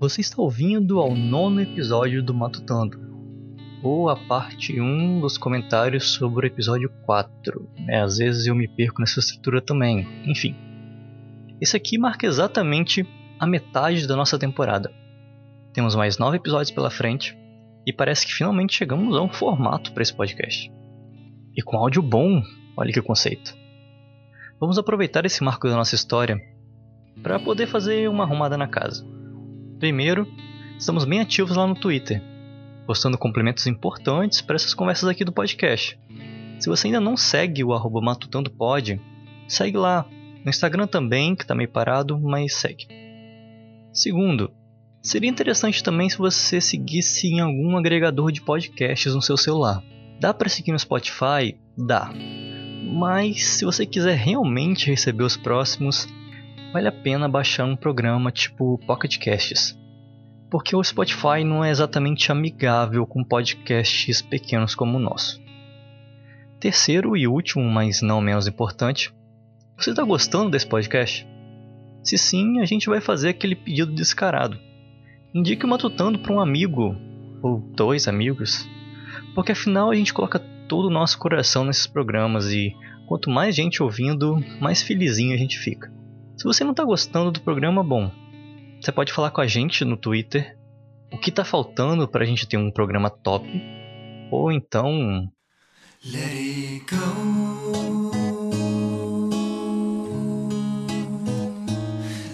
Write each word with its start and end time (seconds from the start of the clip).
Você 0.00 0.20
está 0.20 0.40
ouvindo 0.40 1.00
ao 1.00 1.12
nono 1.12 1.60
episódio 1.60 2.22
do 2.22 2.32
Matutando, 2.32 2.96
ou 3.82 4.08
a 4.08 4.14
parte 4.14 4.80
1 4.80 5.18
dos 5.18 5.36
comentários 5.36 6.12
sobre 6.12 6.46
o 6.46 6.48
episódio 6.48 6.88
4. 7.04 7.68
É, 7.88 7.98
às 7.98 8.18
vezes 8.18 8.46
eu 8.46 8.54
me 8.54 8.68
perco 8.68 9.00
nessa 9.00 9.18
estrutura 9.18 9.60
também. 9.60 10.06
Enfim, 10.24 10.54
esse 11.60 11.76
aqui 11.76 11.98
marca 11.98 12.28
exatamente 12.28 13.04
a 13.40 13.46
metade 13.46 14.06
da 14.06 14.14
nossa 14.14 14.38
temporada. 14.38 14.88
Temos 15.74 15.96
mais 15.96 16.16
nove 16.16 16.36
episódios 16.36 16.70
pela 16.70 16.90
frente 16.90 17.36
e 17.84 17.92
parece 17.92 18.24
que 18.24 18.34
finalmente 18.34 18.76
chegamos 18.76 19.16
a 19.16 19.20
um 19.20 19.28
formato 19.28 19.92
para 19.92 20.04
esse 20.04 20.14
podcast. 20.14 20.70
E 21.56 21.60
com 21.60 21.76
áudio 21.76 22.02
bom, 22.02 22.40
olha 22.76 22.92
que 22.92 23.02
conceito. 23.02 23.52
Vamos 24.60 24.78
aproveitar 24.78 25.26
esse 25.26 25.42
marco 25.42 25.68
da 25.68 25.74
nossa 25.74 25.96
história 25.96 26.40
para 27.20 27.40
poder 27.40 27.66
fazer 27.66 28.08
uma 28.08 28.22
arrumada 28.22 28.56
na 28.56 28.68
casa. 28.68 29.17
Primeiro, 29.78 30.26
estamos 30.76 31.04
bem 31.04 31.20
ativos 31.20 31.56
lá 31.56 31.64
no 31.64 31.74
Twitter, 31.74 32.20
postando 32.84 33.16
complementos 33.16 33.66
importantes 33.66 34.40
para 34.40 34.56
essas 34.56 34.74
conversas 34.74 35.08
aqui 35.08 35.24
do 35.24 35.32
podcast. 35.32 35.96
Se 36.58 36.68
você 36.68 36.88
ainda 36.88 37.00
não 37.00 37.16
segue 37.16 37.62
o 37.62 37.72
arroba 37.72 38.00
matutandopod, 38.00 39.00
segue 39.46 39.76
lá. 39.76 40.04
No 40.44 40.50
Instagram 40.50 40.88
também, 40.88 41.36
que 41.36 41.44
está 41.44 41.54
meio 41.54 41.68
parado, 41.68 42.18
mas 42.18 42.54
segue. 42.54 42.88
Segundo, 43.92 44.50
seria 45.00 45.30
interessante 45.30 45.82
também 45.82 46.08
se 46.08 46.18
você 46.18 46.60
seguisse 46.60 47.28
em 47.28 47.38
algum 47.38 47.76
agregador 47.76 48.32
de 48.32 48.40
podcasts 48.40 49.14
no 49.14 49.22
seu 49.22 49.36
celular. 49.36 49.82
Dá 50.20 50.34
para 50.34 50.48
seguir 50.48 50.72
no 50.72 50.78
Spotify? 50.78 51.56
Dá. 51.76 52.12
Mas 52.82 53.44
se 53.44 53.64
você 53.64 53.86
quiser 53.86 54.16
realmente 54.16 54.90
receber 54.90 55.22
os 55.22 55.36
próximos, 55.36 56.08
vale 56.78 56.86
a 56.86 56.92
pena 56.92 57.28
baixar 57.28 57.64
um 57.64 57.74
programa 57.74 58.30
tipo 58.30 58.78
Pocket 58.86 59.18
Casts. 59.18 59.76
Porque 60.48 60.76
o 60.76 60.84
Spotify 60.84 61.42
não 61.44 61.64
é 61.64 61.70
exatamente 61.70 62.30
amigável 62.30 63.04
com 63.04 63.24
podcasts 63.24 64.22
pequenos 64.22 64.76
como 64.76 64.96
o 64.96 65.00
nosso. 65.00 65.42
Terceiro 66.60 67.16
e 67.16 67.26
último, 67.26 67.64
mas 67.68 68.00
não 68.00 68.20
menos 68.20 68.46
importante, 68.46 69.12
você 69.76 69.90
está 69.90 70.04
gostando 70.04 70.50
desse 70.50 70.68
podcast? 70.68 71.26
Se 72.04 72.16
sim, 72.16 72.60
a 72.60 72.64
gente 72.64 72.88
vai 72.88 73.00
fazer 73.00 73.30
aquele 73.30 73.56
pedido 73.56 73.92
descarado. 73.92 74.56
Indique 75.34 75.64
o 75.64 75.68
Matutando 75.68 76.20
para 76.20 76.32
um 76.32 76.38
amigo 76.38 76.94
ou 77.42 77.58
dois 77.74 78.06
amigos, 78.06 78.68
porque 79.34 79.50
afinal 79.50 79.90
a 79.90 79.96
gente 79.96 80.14
coloca 80.14 80.38
todo 80.68 80.86
o 80.86 80.92
nosso 80.92 81.18
coração 81.18 81.64
nesses 81.64 81.88
programas 81.88 82.52
e 82.52 82.72
quanto 83.08 83.30
mais 83.30 83.56
gente 83.56 83.82
ouvindo, 83.82 84.36
mais 84.60 84.80
felizinho 84.80 85.34
a 85.34 85.36
gente 85.36 85.58
fica. 85.58 85.97
Se 86.38 86.44
você 86.44 86.62
não 86.62 86.70
está 86.70 86.84
gostando 86.84 87.32
do 87.32 87.40
programa, 87.40 87.82
bom, 87.82 88.12
você 88.80 88.92
pode 88.92 89.12
falar 89.12 89.32
com 89.32 89.40
a 89.40 89.46
gente 89.48 89.84
no 89.84 89.96
Twitter 89.96 90.56
o 91.12 91.18
que 91.18 91.30
está 91.30 91.44
faltando 91.44 92.06
para 92.06 92.22
a 92.22 92.26
gente 92.26 92.46
ter 92.46 92.56
um 92.56 92.70
programa 92.70 93.10
top, 93.10 93.44
ou 94.30 94.52
então. 94.52 95.28
Let 96.04 96.30
it 96.30 96.84
go. 96.88 96.96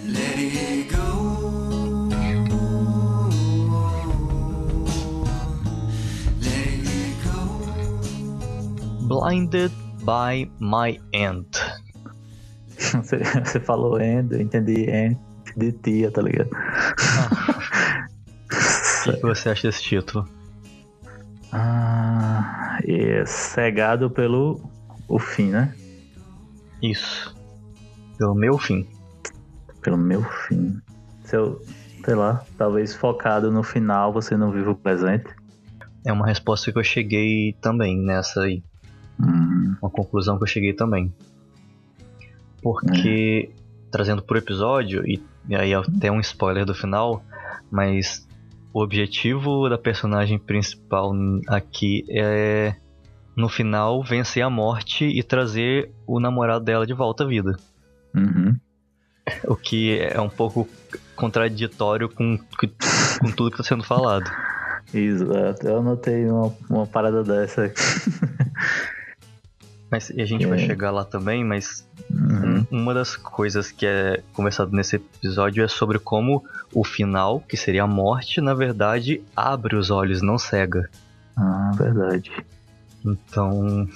Let 0.05 0.37
it 0.37 0.87
go. 0.93 2.07
Let 6.43 6.67
it 6.77 7.17
go. 7.23 9.07
Blinded 9.07 9.71
by 10.05 10.47
my 10.59 10.99
end. 11.11 11.47
Você, 13.03 13.17
você 13.17 13.59
falou 13.59 13.99
end, 13.99 14.33
eu 14.33 14.41
entendi 14.41 14.89
end 14.89 15.17
de 15.57 15.71
tia, 15.71 16.11
tá 16.11 16.21
ligado? 16.21 16.49
Ah. 16.53 18.07
o 19.07 19.13
que 19.13 19.21
você 19.21 19.49
acha 19.49 19.67
desse 19.67 19.81
título? 19.83 20.27
Ah, 21.51 22.79
é 22.83 23.25
cegado 23.25 24.09
pelo 24.09 24.59
o 25.07 25.19
fim, 25.19 25.49
né? 25.51 25.73
Isso. 26.81 27.35
Pelo 28.17 28.35
meu 28.35 28.57
fim. 28.57 28.87
Pelo 29.81 29.97
meu 29.97 30.23
fim. 30.23 30.81
Se 31.23 31.35
eu, 31.35 31.61
sei 32.03 32.15
lá, 32.15 32.43
talvez 32.57 32.93
focado 32.93 33.51
no 33.51 33.63
final, 33.63 34.11
você 34.11 34.35
não 34.35 34.51
vive 34.51 34.69
o 34.69 34.75
presente. 34.75 35.33
É 36.05 36.11
uma 36.11 36.27
resposta 36.27 36.71
que 36.71 36.77
eu 36.77 36.83
cheguei 36.83 37.53
também 37.61 37.97
nessa 37.97 38.41
aí. 38.41 38.63
Hum. 39.19 39.75
Uma 39.81 39.89
conclusão 39.89 40.37
que 40.37 40.43
eu 40.43 40.47
cheguei 40.47 40.73
também. 40.73 41.13
Porque, 42.65 43.51
Hum. 43.51 43.87
trazendo 43.91 44.23
por 44.23 44.37
episódio, 44.37 45.07
e, 45.07 45.21
e 45.47 45.55
aí 45.55 45.71
até 45.71 46.11
um 46.11 46.19
spoiler 46.19 46.65
do 46.65 46.73
final, 46.73 47.23
mas 47.69 48.27
o 48.73 48.81
objetivo 48.81 49.69
da 49.69 49.77
personagem 49.77 50.39
principal 50.39 51.13
aqui 51.47 52.03
é, 52.09 52.73
no 53.37 53.47
final, 53.47 54.03
vencer 54.03 54.41
a 54.41 54.49
morte 54.49 55.05
e 55.05 55.21
trazer 55.21 55.91
o 56.07 56.19
namorado 56.19 56.65
dela 56.65 56.87
de 56.87 56.93
volta 56.93 57.23
à 57.23 57.27
vida. 57.27 57.55
Uhum. 58.15 58.55
O 59.43 59.55
que 59.55 59.99
é 59.99 60.19
um 60.19 60.29
pouco 60.29 60.67
contraditório 61.15 62.09
com, 62.09 62.35
com 63.19 63.31
tudo 63.31 63.51
que 63.51 63.61
está 63.61 63.63
sendo 63.63 63.83
falado. 63.83 64.27
Exato, 64.91 65.67
eu 65.67 65.77
anotei 65.77 66.25
uma, 66.25 66.51
uma 66.67 66.87
parada 66.87 67.23
dessa. 67.23 67.71
Mas 69.91 70.09
e 70.09 70.21
a 70.21 70.25
gente 70.25 70.45
vai 70.47 70.57
É. 70.61 70.65
chegar 70.65 70.91
lá 70.91 71.03
também, 71.05 71.43
mas 71.43 71.87
Uhum. 72.09 72.65
uma 72.71 72.93
das 72.93 73.15
coisas 73.15 73.71
que 73.71 73.85
é 73.85 74.21
conversado 74.33 74.71
nesse 74.75 74.95
episódio 74.95 75.63
é 75.63 75.67
sobre 75.67 75.99
como 75.99 76.43
o 76.73 76.83
final, 76.83 77.39
que 77.41 77.55
seria 77.55 77.83
a 77.83 77.87
morte, 77.87 78.41
na 78.41 78.53
verdade 78.53 79.21
abre 79.35 79.75
os 79.75 79.89
olhos, 79.91 80.21
não 80.21 80.37
cega. 80.37 80.89
Ah, 81.37 81.71
verdade. 81.77 82.31
Então, 83.05 83.87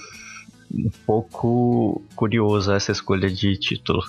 um 0.72 0.90
pouco 1.04 2.02
curioso 2.14 2.72
essa 2.72 2.92
escolha 2.92 3.28
de 3.28 3.56
título. 3.58 4.02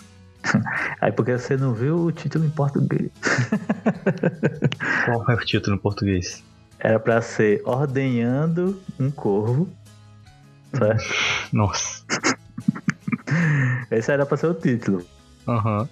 Aí 1.02 1.12
porque 1.12 1.38
você 1.38 1.58
não 1.58 1.74
viu 1.74 1.98
o 2.06 2.12
título 2.12 2.46
em 2.46 2.50
português. 2.50 3.10
Qual 5.06 5.30
é 5.30 5.34
o 5.36 5.40
título 5.46 5.76
em 5.76 5.80
português? 5.80 6.44
Era 6.80 7.00
pra 7.00 7.22
ser 7.22 7.62
Ordenhando 7.66 8.80
um 9.00 9.10
Corvo. 9.12 9.68
Certo? 10.74 11.04
Nossa. 11.54 12.04
Esse 13.90 14.12
era 14.12 14.26
pra 14.26 14.38
ser 14.38 14.48
o 14.48 14.54
título. 14.54 15.06
Aham. 15.48 15.88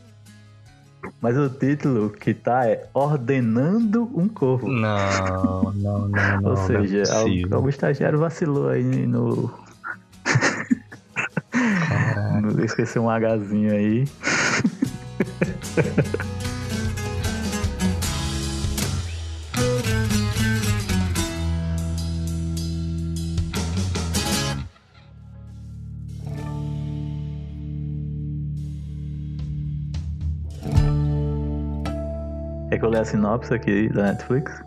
Mas 1.21 1.37
o 1.37 1.49
título 1.49 2.09
que 2.09 2.33
tá 2.33 2.67
é 2.67 2.87
Ordenando 2.93 4.09
um 4.13 4.27
Corvo. 4.27 4.69
Não, 4.69 5.73
não, 5.73 5.73
não, 5.73 6.07
não. 6.07 6.43
Ou 6.43 6.55
não 6.55 6.67
seja, 6.67 6.99
é 6.99 7.01
possível. 7.01 7.57
algum 7.57 7.69
estagiário 7.69 8.19
vacilou 8.19 8.69
aí 8.69 9.07
no. 9.07 9.51
Esqueci 12.63 12.99
um 12.99 13.07
Hzinho 13.09 13.71
aí. 13.71 14.05
Que 32.79 32.85
eu 32.85 32.89
leia 32.89 33.01
a 33.01 33.05
sinopse 33.05 33.53
aqui 33.53 33.89
da 33.89 34.03
Netflix? 34.03 34.63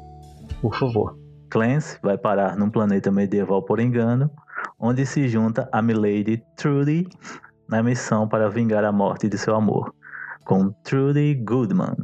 Por 0.61 0.75
favor. 0.77 1.19
Clancy 1.51 1.99
vai 2.03 2.17
parar 2.17 2.57
num 2.57 2.71
planeta 2.71 3.11
medieval 3.11 3.63
por 3.63 3.81
engano, 3.81 4.31
onde 4.79 5.05
se 5.05 5.29
junta 5.29 5.69
a 5.73 5.83
Milady 5.83 6.43
Trudy 6.57 7.07
na 7.69 7.83
missão 7.83 8.29
para 8.29 8.49
vingar 8.49 8.85
a 8.85 8.93
morte 8.93 9.29
de 9.29 9.37
seu 9.39 9.55
amor, 9.55 9.95
com 10.45 10.71
Trudy 10.85 11.35
Goodman. 11.35 11.97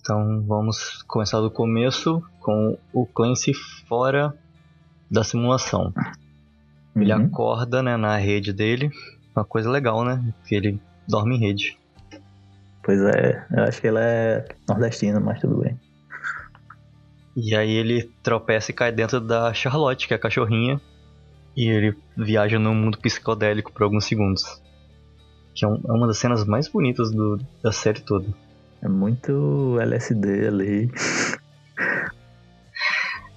Então 0.00 0.44
vamos 0.46 1.02
começar 1.08 1.40
do 1.40 1.50
começo 1.50 2.22
com 2.40 2.78
o 2.92 3.06
Clancy 3.06 3.52
fora 3.88 4.34
da 5.10 5.22
simulação. 5.24 5.92
Ele 6.94 7.12
Uhum. 7.12 7.26
acorda 7.26 7.82
né, 7.82 7.96
na 7.96 8.16
rede 8.16 8.52
dele. 8.52 8.90
Uma 9.36 9.44
coisa 9.44 9.70
legal, 9.70 10.04
né? 10.04 10.32
Que 10.46 10.54
ele 10.54 10.80
dorme 11.08 11.36
em 11.36 11.40
rede. 11.40 11.78
Pois 12.86 13.00
é, 13.00 13.44
eu 13.50 13.64
acho 13.64 13.80
que 13.80 13.88
ele 13.88 13.98
é 13.98 14.44
nordestino, 14.68 15.20
mas 15.20 15.40
tudo 15.40 15.58
bem. 15.58 15.76
E 17.36 17.54
aí 17.56 17.70
ele 17.72 18.04
tropeça 18.22 18.70
e 18.70 18.74
cai 18.74 18.92
dentro 18.92 19.20
da 19.20 19.52
Charlotte, 19.52 20.06
que 20.06 20.14
é 20.14 20.16
a 20.16 20.20
cachorrinha. 20.20 20.80
E 21.56 21.68
ele 21.68 21.96
viaja 22.16 22.58
num 22.60 22.74
mundo 22.74 22.96
psicodélico 22.98 23.72
por 23.72 23.82
alguns 23.82 24.04
segundos. 24.04 24.44
Que 25.52 25.64
é, 25.64 25.68
um- 25.68 25.82
é 25.88 25.92
uma 25.92 26.06
das 26.06 26.18
cenas 26.18 26.44
mais 26.44 26.68
bonitas 26.68 27.10
do- 27.10 27.40
da 27.60 27.72
série 27.72 28.00
toda. 28.02 28.28
É 28.80 28.88
muito 28.88 29.78
LSD 29.80 30.46
ali. 30.46 30.90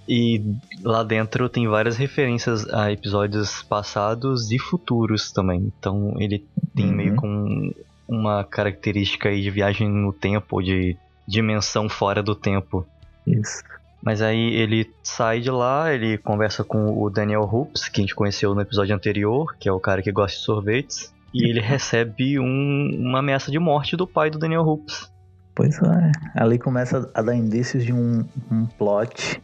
E 0.07 0.43
lá 0.83 1.03
dentro 1.03 1.47
tem 1.49 1.67
várias 1.67 1.95
referências 1.97 2.67
a 2.73 2.91
episódios 2.91 3.63
passados 3.63 4.51
e 4.51 4.59
futuros 4.59 5.31
também. 5.31 5.71
Então 5.79 6.13
ele 6.19 6.45
tem 6.75 6.87
Uhum. 6.89 6.95
meio 6.95 7.15
com 7.15 7.73
uma 8.09 8.44
característica 8.44 9.29
aí 9.29 9.41
de 9.41 9.51
viagem 9.51 9.88
no 9.88 10.11
tempo, 10.11 10.61
de 10.61 10.97
dimensão 11.27 11.88
fora 11.88 12.23
do 12.23 12.33
tempo. 12.33 12.85
Isso. 13.25 13.63
Mas 14.01 14.21
aí 14.21 14.56
ele 14.56 14.89
sai 15.03 15.39
de 15.39 15.51
lá, 15.51 15.94
ele 15.94 16.17
conversa 16.17 16.63
com 16.63 17.00
o 17.00 17.09
Daniel 17.09 17.44
Hoops, 17.44 17.88
que 17.88 18.01
a 18.01 18.03
gente 18.03 18.15
conheceu 18.15 18.56
no 18.56 18.61
episódio 18.61 18.95
anterior, 18.95 19.56
que 19.59 19.69
é 19.69 19.71
o 19.71 19.79
cara 19.79 20.01
que 20.01 20.11
gosta 20.11 20.38
de 20.38 20.44
sorvetes. 20.44 21.13
E 21.33 21.47
ele 21.47 21.59
recebe 21.61 22.39
um, 22.39 22.89
uma 22.97 23.19
ameaça 23.19 23.51
de 23.51 23.59
morte 23.59 23.95
do 23.95 24.07
pai 24.07 24.29
do 24.29 24.39
Daniel 24.39 24.63
Hoops. 24.63 25.11
Pois 25.53 25.77
é. 25.77 26.11
Ali 26.35 26.57
começa 26.57 27.11
a 27.13 27.21
dar 27.21 27.35
indícios 27.35 27.83
de 27.83 27.94
um, 27.94 28.25
um 28.50 28.65
plot 28.65 29.41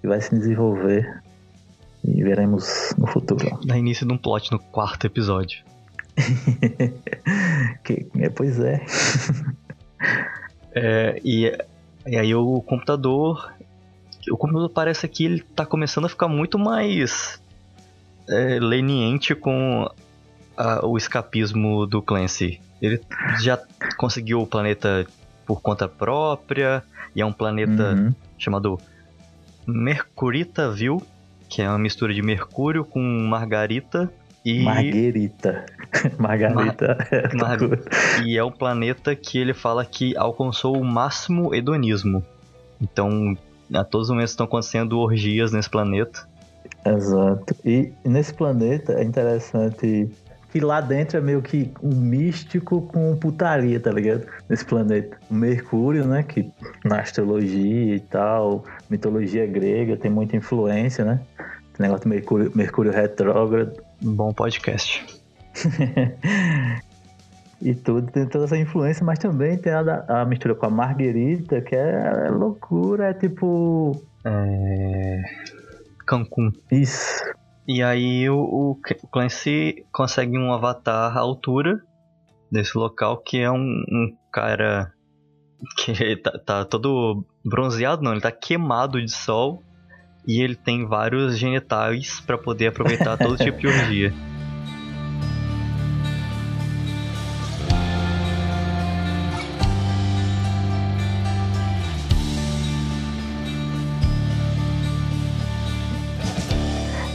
que 0.00 0.08
vai 0.08 0.20
se 0.20 0.30
desenvolver 0.34 1.22
e 2.02 2.22
veremos 2.22 2.94
no 2.96 3.06
futuro. 3.06 3.60
Dá 3.64 3.76
início 3.76 4.06
de 4.06 4.12
um 4.12 4.16
plot 4.16 4.50
no 4.50 4.58
quarto 4.58 5.06
episódio. 5.06 5.62
que, 7.84 8.06
é, 8.18 8.28
pois 8.28 8.58
é. 8.58 8.84
é 10.74 11.20
e, 11.24 11.52
e 12.06 12.16
aí 12.16 12.34
o 12.34 12.60
computador. 12.62 13.52
O 14.30 14.36
computador 14.36 14.68
parece 14.70 15.08
que 15.08 15.24
ele 15.24 15.40
tá 15.40 15.64
começando 15.64 16.04
a 16.04 16.08
ficar 16.08 16.28
muito 16.28 16.58
mais 16.58 17.40
é, 18.28 18.58
leniente 18.60 19.34
com 19.34 19.90
a, 20.56 20.84
o 20.84 20.98
escapismo 20.98 21.86
do 21.86 22.02
Clancy. 22.02 22.60
Ele 22.80 23.00
já 23.40 23.58
conseguiu 23.96 24.40
o 24.40 24.46
planeta 24.46 25.06
por 25.46 25.62
conta 25.62 25.88
própria, 25.88 26.82
e 27.16 27.22
é 27.22 27.26
um 27.26 27.32
planeta 27.32 27.94
uhum. 27.94 28.14
chamado 28.36 28.78
Mercurita-Vil, 29.66 31.02
que 31.48 31.62
é 31.62 31.68
uma 31.68 31.78
mistura 31.78 32.12
de 32.12 32.20
Mercúrio 32.20 32.84
com 32.84 33.00
Margarita 33.00 34.12
e. 34.44 34.62
Marguerita. 34.62 35.66
Margarita. 36.18 36.96
Mar... 37.34 37.58
Mar... 37.60 37.78
E 38.24 38.36
é 38.36 38.42
o 38.42 38.50
planeta 38.50 39.14
que 39.14 39.38
ele 39.38 39.54
fala 39.54 39.84
que 39.84 40.16
alcançou 40.16 40.76
o 40.76 40.84
máximo 40.84 41.54
hedonismo. 41.54 42.22
Então, 42.80 43.36
a 43.72 43.84
todos 43.84 44.08
os 44.08 44.10
momentos 44.12 44.32
estão 44.32 44.46
acontecendo 44.46 44.98
orgias 44.98 45.52
nesse 45.52 45.68
planeta. 45.68 46.26
Exato. 46.84 47.54
E 47.64 47.92
nesse 48.04 48.32
planeta 48.32 48.94
é 48.94 49.04
interessante 49.04 50.10
que 50.50 50.60
lá 50.60 50.80
dentro 50.80 51.18
é 51.18 51.20
meio 51.20 51.42
que 51.42 51.70
um 51.82 51.94
místico 51.94 52.82
com 52.82 53.14
putaria, 53.16 53.78
tá 53.78 53.90
ligado? 53.90 54.26
Nesse 54.48 54.64
planeta. 54.64 55.16
O 55.30 55.34
Mercúrio, 55.34 56.06
né? 56.06 56.22
Que 56.22 56.50
na 56.84 57.00
astrologia 57.00 57.94
e 57.94 58.00
tal, 58.00 58.64
mitologia 58.88 59.46
grega, 59.46 59.96
tem 59.96 60.10
muita 60.10 60.36
influência, 60.36 61.04
né? 61.04 61.20
Esse 61.72 61.82
negócio 61.82 62.04
do 62.04 62.08
Mercúrio, 62.08 62.52
Mercúrio 62.54 62.92
retrógrado. 62.92 63.87
Um 64.02 64.14
bom 64.14 64.32
podcast. 64.32 65.04
e 67.60 67.74
tudo, 67.74 68.10
tem 68.12 68.26
toda 68.26 68.44
essa 68.44 68.56
influência, 68.56 69.04
mas 69.04 69.18
também 69.18 69.58
tem 69.58 69.72
a, 69.72 70.04
a 70.08 70.24
mistura 70.24 70.54
com 70.54 70.66
a 70.66 70.70
Marguerita, 70.70 71.60
que 71.60 71.74
é, 71.74 72.26
é 72.26 72.30
loucura, 72.30 73.10
é 73.10 73.14
tipo. 73.14 74.00
É. 74.24 75.20
Cancún. 76.06 76.52
Isso. 76.70 77.24
E 77.66 77.82
aí 77.82 78.30
o, 78.30 78.40
o 78.40 78.80
Clancy 79.12 79.84
consegue 79.92 80.38
um 80.38 80.52
avatar 80.52 81.16
à 81.16 81.20
altura 81.20 81.82
desse 82.50 82.78
local, 82.78 83.18
que 83.18 83.38
é 83.38 83.50
um, 83.50 83.84
um 83.90 84.16
cara 84.32 84.92
que 85.76 86.16
tá, 86.16 86.38
tá, 86.38 86.64
todo 86.64 87.24
bronzeado, 87.44 88.02
não, 88.02 88.12
ele 88.12 88.20
tá 88.20 88.30
queimado 88.30 89.04
de 89.04 89.10
sol 89.10 89.62
e 90.28 90.42
ele 90.42 90.54
tem 90.54 90.84
vários 90.84 91.38
genitais 91.38 92.20
para 92.20 92.36
poder 92.36 92.66
aproveitar 92.66 93.16
todo 93.16 93.34
tipo 93.42 93.58
de 93.58 93.66
orgia. 93.66 94.12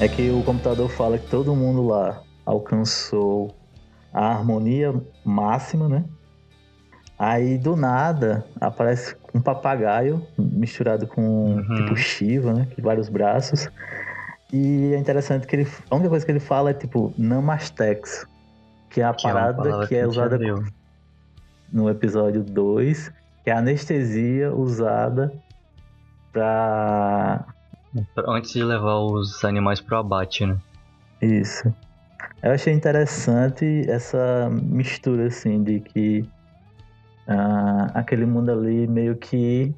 É 0.01 0.07
que 0.07 0.31
o 0.31 0.41
computador 0.43 0.89
fala 0.89 1.19
que 1.19 1.29
todo 1.29 1.55
mundo 1.55 1.85
lá 1.85 2.23
alcançou 2.43 3.55
a 4.11 4.25
harmonia 4.25 4.91
máxima, 5.23 5.87
né? 5.87 6.03
Aí 7.17 7.59
do 7.59 7.75
nada 7.75 8.43
aparece 8.59 9.15
um 9.33 9.41
papagaio 9.41 10.25
misturado 10.37 11.07
com 11.07 11.55
uhum. 11.55 11.75
tipo 11.75 11.95
Shiva, 11.95 12.53
né? 12.53 12.67
Vários 12.79 13.09
braços. 13.09 13.67
E 14.51 14.93
é 14.93 14.97
interessante 14.97 15.47
que 15.47 15.55
ele, 15.55 15.67
a 15.89 15.95
única 15.95 16.09
coisa 16.09 16.25
que 16.25 16.31
ele 16.31 16.39
fala 16.39 16.69
é 16.69 16.73
tipo 16.73 17.13
Namastex, 17.17 18.27
que 18.89 19.01
é 19.01 19.05
a 19.05 19.13
que 19.13 19.23
parada 19.23 19.83
é 19.83 19.87
que 19.87 19.95
é 19.95 20.05
usada 20.05 20.37
no 21.71 21.89
episódio 21.89 22.43
2, 22.43 23.11
que 23.43 23.49
é 23.49 23.53
a 23.53 23.57
anestesia 23.57 24.53
usada 24.53 25.33
para 26.31 27.45
Antes 28.17 28.51
de 28.51 28.63
levar 28.63 28.99
os 28.99 29.43
animais 29.45 29.79
pro 29.79 29.97
abate, 29.97 30.45
né? 30.45 30.57
Isso. 31.21 31.73
Eu 32.41 32.51
achei 32.51 32.73
interessante 32.73 33.85
essa 33.87 34.49
mistura, 34.51 35.27
assim, 35.27 35.63
de 35.63 35.79
que 35.79 36.27
ah, 37.27 37.91
aquele 37.93 38.25
mundo 38.25 38.51
ali 38.51 38.87
meio 38.87 39.15
que 39.15 39.73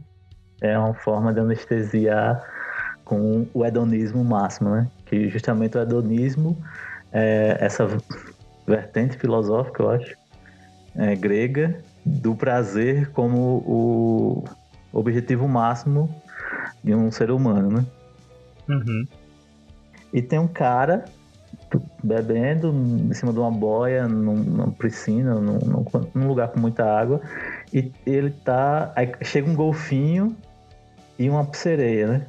é 0.61 0.77
uma 0.77 0.93
forma 0.93 1.33
de 1.33 1.39
anestesiar 1.39 2.43
com 3.03 3.47
o 3.53 3.63
hedonismo 3.63 4.23
máximo, 4.23 4.69
né? 4.71 4.87
Que 5.05 5.29
justamente 5.29 5.77
o 5.77 5.81
hedonismo 5.81 6.57
é 7.11 7.57
essa 7.59 7.87
vertente 8.67 9.17
filosófica, 9.17 9.83
eu 9.83 9.89
acho, 9.91 10.15
é, 10.95 11.15
grega, 11.15 11.79
do 12.05 12.35
prazer 12.35 13.09
como 13.11 13.63
o 13.65 14.43
objetivo 14.91 15.47
máximo 15.47 16.09
de 16.83 16.93
um 16.93 17.11
ser 17.11 17.31
humano, 17.31 17.69
né? 17.69 17.85
Uhum. 18.67 19.07
E 20.13 20.21
tem 20.21 20.39
um 20.39 20.47
cara 20.47 21.05
bebendo 22.05 22.69
em 22.69 23.13
cima 23.13 23.33
de 23.33 23.39
uma 23.39 23.51
boia, 23.51 24.07
num, 24.07 24.35
numa 24.35 24.71
piscina, 24.71 25.35
num, 25.35 25.85
num, 26.13 26.27
lugar 26.27 26.49
com 26.49 26.59
muita 26.59 26.85
água. 26.85 27.19
E 27.73 27.91
ele 28.05 28.29
tá. 28.29 28.91
Aí 28.95 29.11
chega 29.23 29.49
um 29.49 29.55
golfinho 29.55 30.35
e 31.17 31.29
uma 31.29 31.47
sereia, 31.53 32.07
né? 32.07 32.27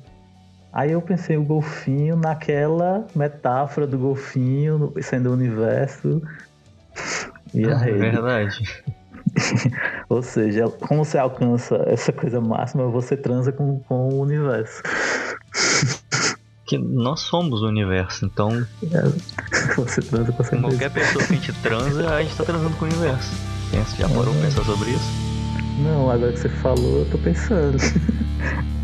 Aí 0.72 0.92
eu 0.92 1.00
pensei 1.00 1.36
o 1.36 1.44
golfinho 1.44 2.16
naquela 2.16 3.06
metáfora 3.14 3.86
do 3.86 3.98
golfinho 3.98 4.92
sendo 5.00 5.30
o 5.30 5.32
universo 5.32 6.22
e 7.54 7.64
a 7.64 7.74
ah, 7.74 7.78
rede. 7.78 7.98
Verdade. 7.98 8.84
Ou 10.08 10.22
seja, 10.22 10.68
como 10.68 11.04
você 11.04 11.18
alcança 11.18 11.82
essa 11.86 12.12
coisa 12.12 12.40
máxima, 12.40 12.86
você 12.88 13.16
transa 13.16 13.52
com, 13.52 13.80
com 13.80 14.08
o 14.08 14.20
universo 14.20 14.82
que 16.66 16.76
nós 16.76 17.20
somos 17.20 17.62
o 17.62 17.68
universo, 17.68 18.26
então. 18.26 18.66
É, 18.90 19.02
você 19.76 20.02
transa 20.02 20.32
com 20.32 20.42
você 20.42 20.56
Qualquer 20.56 20.90
pessoa 20.90 21.24
que 21.24 21.32
a 21.32 21.36
gente 21.36 21.52
transa, 21.62 22.10
a 22.10 22.22
gente 22.22 22.36
tá 22.36 22.44
transando 22.44 22.76
com 22.76 22.84
o 22.84 22.88
universo. 22.88 23.30
Pensa, 23.70 23.96
já 23.96 24.08
parou 24.08 24.34
é. 24.34 24.42
pensar 24.42 24.64
sobre 24.64 24.90
isso? 24.90 25.10
Não, 25.78 26.10
agora 26.10 26.32
que 26.32 26.40
você 26.40 26.48
falou, 26.48 26.98
eu 27.00 27.10
tô 27.10 27.18
pensando. 27.18 27.78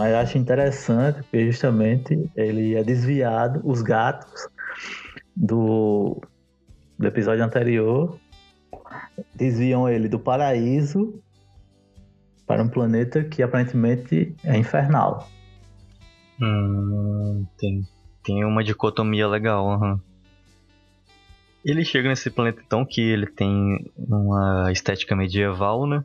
Mas 0.00 0.14
acho 0.14 0.38
interessante 0.38 1.20
porque 1.24 1.44
justamente 1.52 2.30
ele 2.34 2.74
é 2.74 2.82
desviado, 2.82 3.60
os 3.62 3.82
gatos 3.82 4.48
do, 5.36 6.18
do 6.98 7.06
episódio 7.06 7.44
anterior 7.44 8.18
desviam 9.34 9.86
ele 9.86 10.08
do 10.08 10.18
paraíso 10.18 11.22
para 12.46 12.62
um 12.62 12.68
planeta 12.70 13.22
que 13.22 13.42
aparentemente 13.42 14.34
é 14.42 14.56
infernal. 14.56 15.28
Hum, 16.40 17.44
tem, 17.58 17.86
tem 18.24 18.42
uma 18.42 18.64
dicotomia 18.64 19.28
legal. 19.28 19.66
Uhum. 19.66 20.00
Ele 21.62 21.84
chega 21.84 22.08
nesse 22.08 22.30
planeta 22.30 22.62
então 22.64 22.86
que 22.86 23.02
ele 23.02 23.26
tem 23.26 23.92
uma 23.98 24.72
estética 24.72 25.14
medieval, 25.14 25.86
né? 25.86 26.02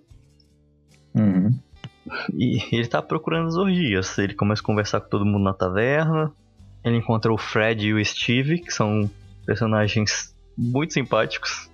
Uhum. 1.17 1.57
E 2.33 2.59
ele 2.71 2.87
tá 2.87 3.01
procurando 3.01 3.47
as 3.47 3.55
orgias. 3.55 4.17
Ele 4.17 4.33
começa 4.33 4.61
a 4.61 4.65
conversar 4.65 5.01
com 5.01 5.09
todo 5.09 5.25
mundo 5.25 5.43
na 5.43 5.53
taverna. 5.53 6.31
Ele 6.83 6.97
encontra 6.97 7.33
o 7.33 7.37
Fred 7.37 7.87
e 7.87 7.93
o 7.93 8.05
Steve, 8.05 8.59
que 8.59 8.71
são 8.71 9.09
personagens 9.45 10.35
muito 10.57 10.93
simpáticos. 10.93 11.69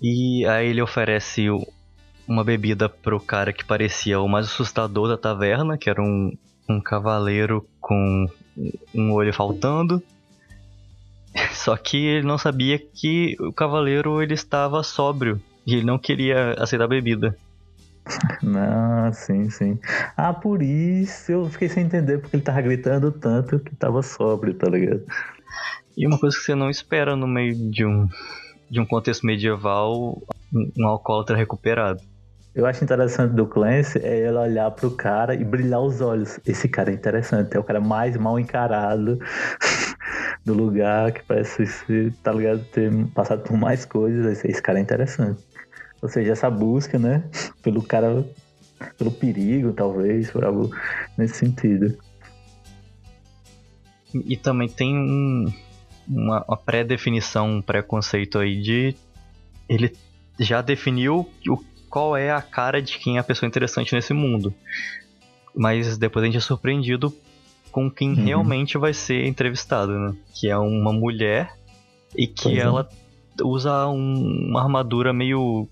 E 0.00 0.46
aí 0.46 0.68
ele 0.68 0.82
oferece 0.82 1.48
uma 2.26 2.44
bebida 2.44 2.88
pro 2.88 3.20
cara 3.20 3.52
que 3.52 3.64
parecia 3.64 4.20
o 4.20 4.28
mais 4.28 4.46
assustador 4.46 5.08
da 5.08 5.16
taverna, 5.16 5.76
que 5.76 5.90
era 5.90 6.00
um, 6.00 6.36
um 6.68 6.80
cavaleiro 6.80 7.66
com 7.80 8.26
um 8.94 9.12
olho 9.12 9.32
faltando. 9.32 10.02
Só 11.52 11.76
que 11.76 11.96
ele 11.96 12.26
não 12.26 12.38
sabia 12.38 12.78
que 12.78 13.36
o 13.40 13.52
cavaleiro 13.52 14.22
ele 14.22 14.34
estava 14.34 14.82
sóbrio 14.82 15.40
e 15.66 15.74
ele 15.74 15.84
não 15.84 15.98
queria 15.98 16.52
aceitar 16.58 16.86
bebida. 16.86 17.36
Não, 18.42 19.12
sim, 19.12 19.48
sim. 19.48 19.78
Ah, 20.16 20.32
por 20.32 20.62
isso 20.62 21.32
eu 21.32 21.48
fiquei 21.48 21.68
sem 21.68 21.84
entender 21.84 22.18
porque 22.18 22.36
ele 22.36 22.42
tava 22.42 22.60
gritando 22.60 23.10
tanto 23.10 23.58
que 23.58 23.74
tava 23.76 24.02
sóbrio, 24.02 24.54
tá 24.54 24.68
ligado? 24.68 25.04
E 25.96 26.06
uma 26.06 26.18
coisa 26.18 26.36
que 26.36 26.42
você 26.42 26.54
não 26.54 26.68
espera 26.68 27.16
no 27.16 27.26
meio 27.26 27.54
de 27.70 27.84
um, 27.84 28.08
de 28.70 28.80
um 28.80 28.86
contexto 28.86 29.24
medieval, 29.24 30.22
um, 30.52 30.72
um 30.78 30.86
alcoólatra 30.86 31.36
recuperado. 31.36 32.00
Eu 32.54 32.66
acho 32.66 32.84
interessante 32.84 33.34
do 33.34 33.46
Clancy 33.46 33.98
é 33.98 34.28
ele 34.28 34.36
olhar 34.36 34.70
pro 34.70 34.90
cara 34.92 35.34
e 35.34 35.44
brilhar 35.44 35.80
os 35.80 36.00
olhos. 36.00 36.38
Esse 36.46 36.68
cara 36.68 36.90
é 36.90 36.94
interessante, 36.94 37.56
é 37.56 37.58
o 37.58 37.64
cara 37.64 37.80
mais 37.80 38.16
mal 38.16 38.38
encarado 38.38 39.18
do 40.46 40.54
lugar, 40.54 41.10
que 41.10 41.22
parece, 41.24 41.64
tá 42.22 42.32
ligado, 42.32 42.64
ter 42.66 42.92
passado 43.08 43.42
por 43.42 43.56
mais 43.56 43.84
coisas. 43.84 44.44
Esse 44.44 44.62
cara 44.62 44.78
é 44.78 44.82
interessante. 44.82 45.42
Ou 46.04 46.10
seja, 46.10 46.32
essa 46.32 46.50
busca, 46.50 46.98
né, 46.98 47.24
pelo 47.62 47.82
cara, 47.82 48.28
pelo 48.98 49.10
perigo, 49.10 49.72
talvez, 49.72 50.30
por 50.30 50.44
algo 50.44 50.70
nesse 51.16 51.36
sentido. 51.36 51.96
E 54.14 54.36
também 54.36 54.68
tem 54.68 54.94
um, 54.94 55.50
uma, 56.06 56.44
uma 56.46 56.56
pré-definição, 56.58 57.56
um 57.56 57.62
preconceito 57.62 58.38
aí 58.38 58.60
de. 58.60 58.94
Ele 59.66 59.96
já 60.38 60.60
definiu 60.60 61.26
o, 61.48 61.56
qual 61.88 62.14
é 62.14 62.30
a 62.30 62.42
cara 62.42 62.82
de 62.82 62.98
quem 62.98 63.16
é 63.16 63.20
a 63.20 63.24
pessoa 63.24 63.48
interessante 63.48 63.94
nesse 63.94 64.12
mundo. 64.12 64.52
Mas 65.56 65.96
depois 65.96 66.22
a 66.22 66.26
gente 66.26 66.36
é 66.36 66.40
surpreendido 66.40 67.16
com 67.72 67.90
quem 67.90 68.10
uhum. 68.10 68.24
realmente 68.26 68.76
vai 68.76 68.92
ser 68.92 69.24
entrevistado, 69.26 69.98
né? 69.98 70.14
Que 70.34 70.50
é 70.50 70.58
uma 70.58 70.92
mulher 70.92 71.56
e 72.14 72.26
que 72.26 72.42
pois 72.42 72.58
é. 72.58 72.60
ela 72.60 72.86
é. 73.40 73.42
usa 73.42 73.88
um, 73.88 74.50
uma 74.50 74.60
armadura 74.62 75.10
meio 75.14 75.66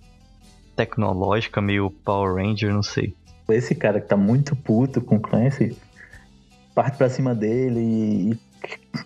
tecnológica, 0.86 1.60
meio 1.60 1.90
Power 1.90 2.34
Ranger, 2.34 2.72
não 2.72 2.82
sei. 2.82 3.14
Esse 3.48 3.74
cara 3.74 4.00
que 4.00 4.08
tá 4.08 4.16
muito 4.16 4.56
puto 4.56 5.00
com 5.00 5.16
o 5.16 5.20
Clancy 5.20 5.76
parte 6.74 6.96
pra 6.96 7.08
cima 7.08 7.34
dele 7.34 7.80
e, 7.80 8.38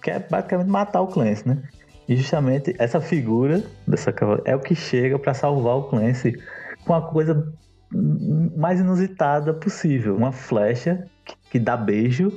quer 0.01 0.29
basicamente 0.29 0.69
matar 0.69 1.01
o 1.01 1.09
Clancy, 1.09 1.49
né? 1.49 1.63
E 2.09 2.17
justamente 2.17 2.75
essa 2.79 3.01
figura 3.01 3.65
dessa 3.87 4.15
é 4.45 4.55
o 4.55 4.61
que 4.61 4.75
chega 4.75 5.19
para 5.19 5.35
salvar 5.35 5.77
o 5.77 5.85
Clancy 5.85 6.41
com 6.85 6.95
a 6.95 7.03
coisa 7.03 7.53
mais 8.57 8.79
inusitada 8.79 9.53
possível. 9.53 10.17
Uma 10.17 10.31
flecha 10.31 11.07
que 11.51 11.59
dá 11.59 11.77
beijo 11.77 12.33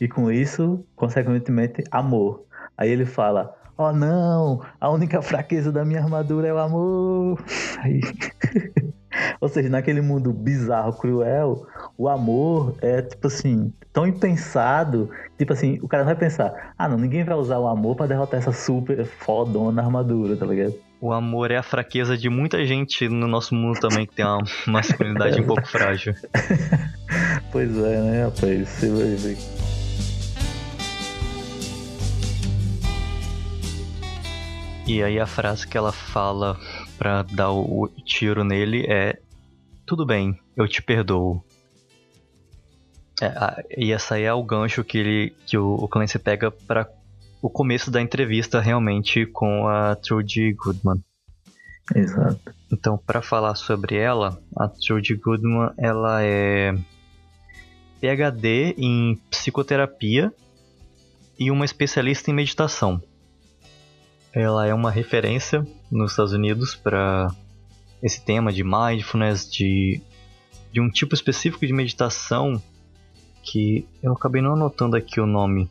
e 0.00 0.06
com 0.06 0.30
isso, 0.30 0.84
consequentemente, 0.94 1.82
amor. 1.90 2.44
Aí 2.76 2.90
ele 2.90 3.04
fala: 3.04 3.52
Oh 3.80 3.92
não, 3.92 4.60
a 4.80 4.90
única 4.90 5.22
fraqueza 5.22 5.70
da 5.70 5.84
minha 5.84 6.00
armadura 6.00 6.48
é 6.48 6.52
o 6.52 6.58
amor. 6.58 7.40
Aí... 7.78 8.00
Ou 9.40 9.48
seja, 9.48 9.68
naquele 9.68 10.00
mundo 10.00 10.32
bizarro, 10.32 10.92
cruel, 10.92 11.66
o 11.96 12.08
amor 12.08 12.74
é, 12.82 13.00
tipo 13.02 13.28
assim, 13.28 13.72
tão 13.92 14.06
impensado. 14.06 15.10
Tipo 15.36 15.52
assim, 15.52 15.78
o 15.82 15.88
cara 15.88 16.04
vai 16.04 16.14
pensar: 16.14 16.72
ah, 16.76 16.88
não, 16.88 16.98
ninguém 16.98 17.24
vai 17.24 17.36
usar 17.36 17.58
o 17.58 17.66
amor 17.66 17.96
para 17.96 18.06
derrotar 18.06 18.40
essa 18.40 18.52
super 18.52 19.04
fodona 19.04 19.82
armadura, 19.82 20.36
tá 20.36 20.46
ligado? 20.46 20.74
O 21.00 21.12
amor 21.12 21.52
é 21.52 21.56
a 21.56 21.62
fraqueza 21.62 22.16
de 22.16 22.28
muita 22.28 22.64
gente 22.66 23.08
no 23.08 23.28
nosso 23.28 23.54
mundo 23.54 23.78
também 23.78 24.06
que 24.06 24.16
tem 24.16 24.24
uma 24.24 24.42
masculinidade 24.66 25.40
um 25.40 25.46
pouco 25.46 25.66
frágil. 25.66 26.14
pois 27.52 27.76
é, 27.76 28.00
né, 28.02 28.24
rapaz? 28.24 28.68
Você 28.68 28.88
vai 28.90 29.14
ver. 29.14 29.67
E 34.88 35.02
aí 35.02 35.20
a 35.20 35.26
frase 35.26 35.68
que 35.68 35.76
ela 35.76 35.92
fala 35.92 36.58
para 36.96 37.20
dar 37.22 37.52
o 37.52 37.90
tiro 38.06 38.42
nele 38.42 38.86
é: 38.88 39.20
Tudo 39.84 40.06
bem, 40.06 40.40
eu 40.56 40.66
te 40.66 40.80
perdoo. 40.80 41.44
É, 43.20 43.66
e 43.76 43.92
essa 43.92 44.14
aí 44.14 44.22
é 44.22 44.32
o 44.32 44.42
gancho 44.42 44.82
que, 44.82 44.96
ele, 44.96 45.36
que 45.44 45.58
o, 45.58 45.74
o 45.74 45.86
Clancy 45.88 46.18
pega 46.18 46.50
para 46.50 46.88
o 47.42 47.50
começo 47.50 47.90
da 47.90 48.00
entrevista 48.00 48.60
realmente 48.60 49.26
com 49.26 49.68
a 49.68 49.94
Trudy 49.94 50.54
Goodman. 50.54 51.04
Exato. 51.94 52.40
Então, 52.72 52.96
para 52.96 53.20
falar 53.20 53.56
sobre 53.56 53.94
ela, 53.94 54.40
a 54.56 54.68
Trudy 54.68 55.16
Goodman, 55.16 55.70
ela 55.76 56.22
é 56.22 56.74
PhD 58.00 58.74
em 58.78 59.16
psicoterapia 59.30 60.32
e 61.38 61.50
uma 61.50 61.66
especialista 61.66 62.30
em 62.30 62.34
meditação. 62.34 63.02
Ela 64.38 64.68
é 64.68 64.72
uma 64.72 64.88
referência 64.88 65.66
nos 65.90 66.12
Estados 66.12 66.32
Unidos 66.32 66.76
para 66.76 67.26
esse 68.00 68.24
tema 68.24 68.52
de 68.52 68.62
mindfulness, 68.62 69.50
de, 69.50 70.00
de 70.70 70.80
um 70.80 70.88
tipo 70.88 71.12
específico 71.12 71.66
de 71.66 71.72
meditação 71.72 72.62
que 73.42 73.84
eu 74.00 74.12
acabei 74.12 74.40
não 74.40 74.52
anotando 74.52 74.94
aqui 74.94 75.20
o 75.20 75.26
nome, 75.26 75.68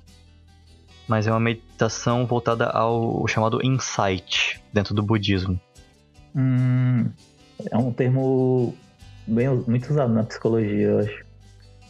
mas 1.08 1.28
é 1.28 1.32
uma 1.32 1.40
meditação 1.40 2.26
voltada 2.26 2.66
ao 2.66 3.26
chamado 3.26 3.66
insight 3.66 4.62
dentro 4.74 4.94
do 4.94 5.02
budismo. 5.02 5.58
Hum, 6.36 7.10
é 7.72 7.78
um 7.78 7.94
termo 7.94 8.76
bem, 9.26 9.48
muito 9.66 9.90
usado 9.90 10.14
na 10.14 10.26
psicologia, 10.26 10.88
eu 10.88 11.00
acho. 11.00 11.26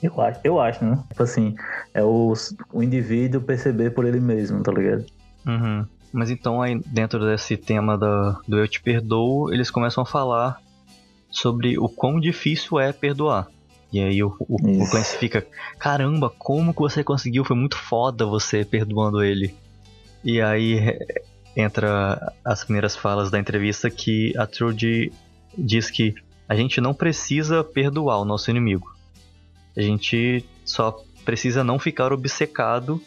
Eu 0.03 0.21
acho, 0.21 0.39
eu 0.43 0.61
acho, 0.61 0.85
né? 0.85 1.03
Tipo 1.07 1.23
assim, 1.23 1.55
é 1.91 2.03
o, 2.03 2.33
o 2.71 2.83
indivíduo 2.83 3.41
perceber 3.41 3.89
por 3.95 4.05
ele 4.05 4.19
mesmo, 4.19 4.61
tá 4.61 4.71
ligado? 4.71 5.07
Uhum. 5.43 5.96
Mas 6.11 6.29
então 6.29 6.61
aí 6.61 6.79
dentro 6.85 7.25
desse 7.25 7.57
tema 7.57 7.97
da, 7.97 8.39
do 8.47 8.57
eu 8.57 8.67
te 8.67 8.81
perdoo, 8.81 9.53
eles 9.53 9.69
começam 9.69 10.03
a 10.03 10.05
falar 10.05 10.61
sobre 11.29 11.77
o 11.77 11.89
quão 11.89 12.19
difícil 12.19 12.79
é 12.79 12.91
perdoar. 12.91 13.47
E 13.91 14.01
aí 14.01 14.21
o, 14.23 14.35
o, 14.39 14.55
o 14.55 14.89
Clancy 14.89 15.17
fica, 15.17 15.45
caramba, 15.79 16.29
como 16.29 16.73
que 16.73 16.79
você 16.79 17.03
conseguiu? 17.03 17.45
Foi 17.45 17.55
muito 17.55 17.77
foda 17.77 18.25
você 18.25 18.65
perdoando 18.65 19.23
ele. 19.23 19.55
E 20.23 20.41
aí 20.41 20.97
entra 21.55 22.33
as 22.43 22.63
primeiras 22.63 22.95
falas 22.95 23.31
da 23.31 23.39
entrevista 23.39 23.89
que 23.89 24.33
a 24.37 24.45
Trudy 24.45 25.11
diz 25.57 25.89
que 25.89 26.13
a 26.47 26.55
gente 26.55 26.79
não 26.79 26.93
precisa 26.93 27.63
perdoar 27.63 28.19
o 28.19 28.25
nosso 28.25 28.49
inimigo. 28.49 28.95
A 29.75 29.81
gente 29.81 30.45
só 30.65 31.03
precisa 31.25 31.63
não 31.63 31.77
ficar 31.79 32.13
obcecado 32.13 33.01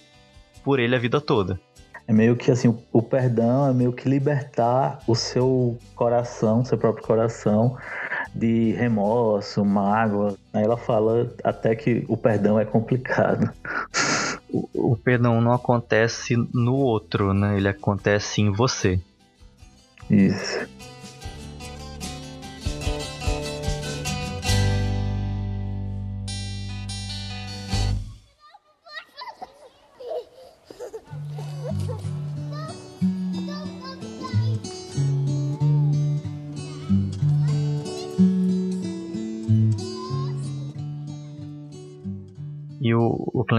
por 0.63 0.79
ele 0.79 0.95
a 0.95 0.99
vida 0.99 1.21
toda. 1.21 1.61
É 2.11 2.13
meio 2.13 2.35
que 2.35 2.51
assim, 2.51 2.77
o, 2.93 3.01
perdão 3.01 3.69
é 3.69 3.73
meio 3.73 3.93
que 3.93 4.09
libertar 4.09 4.99
o 5.07 5.15
seu 5.15 5.79
coração, 5.95 6.65
seu 6.65 6.77
próprio 6.77 7.07
coração, 7.07 7.77
de 8.35 8.73
remorso, 8.73 9.65
mágoa. 9.65 10.37
Aí 10.53 10.65
ela 10.65 10.77
fala 10.77 11.33
até 11.45 11.73
que 11.77 12.05
o 12.09 12.17
perdão 12.17 12.59
é 12.59 12.65
complicado. 12.65 13.49
O, 14.53 14.93
o 14.95 14.97
perdão 14.97 15.41
não 15.41 15.53
acontece 15.53 16.35
no 16.53 16.75
outro, 16.75 17.33
né? 17.33 17.57
Ele 17.57 17.69
acontece 17.69 18.43
em 18.43 18.51
você. 18.51 18.99
Isso. 20.11 20.67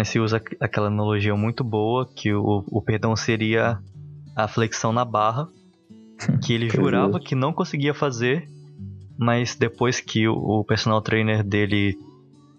Clancy 0.01 0.19
usa 0.19 0.41
aquela 0.59 0.87
analogia 0.87 1.35
muito 1.35 1.63
boa 1.63 2.09
que 2.15 2.33
o, 2.33 2.63
o 2.67 2.81
perdão 2.81 3.15
seria 3.15 3.77
a 4.35 4.47
flexão 4.47 4.91
na 4.91 5.05
barra, 5.05 5.47
que 6.43 6.53
ele 6.53 6.69
jurava 6.69 7.19
que 7.19 7.35
não 7.35 7.53
conseguia 7.53 7.93
fazer, 7.93 8.47
mas 9.17 9.55
depois 9.55 9.99
que 9.99 10.27
o, 10.27 10.33
o 10.33 10.63
personal 10.63 11.01
trainer 11.01 11.43
dele 11.43 11.97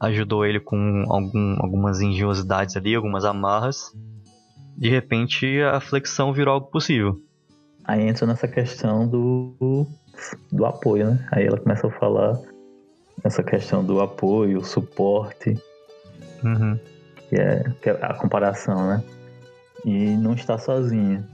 ajudou 0.01 0.47
ele 0.47 0.61
com 0.61 1.05
algum, 1.09 1.57
algumas 1.59 2.01
engenhosidades 2.01 2.77
ali, 2.77 2.95
algumas 2.95 3.25
amarras, 3.25 3.93
de 4.77 4.89
repente 4.89 5.61
a 5.63 5.81
flexão 5.81 6.33
virou 6.33 6.55
algo 6.55 6.71
possível. 6.71 7.17
Aí 7.85 8.07
entra 8.07 8.27
nessa 8.27 8.47
questão 8.47 9.09
do, 9.09 9.87
do 10.53 10.65
apoio, 10.65 11.07
né? 11.07 11.29
Aí 11.33 11.45
ela 11.45 11.59
começa 11.59 11.89
a 11.89 11.91
falar 11.91 12.41
essa 13.25 13.43
questão 13.43 13.85
do 13.85 14.01
apoio, 14.01 14.65
suporte. 14.65 15.61
Uhum 16.45 16.79
que 17.33 17.41
é, 17.41 17.65
que 17.81 17.89
é 17.89 17.99
a 18.03 18.13
comparação, 18.13 18.89
né? 18.89 19.03
E 19.87 20.15
não 20.17 20.35
está 20.35 20.59
sozinha. 20.59 21.27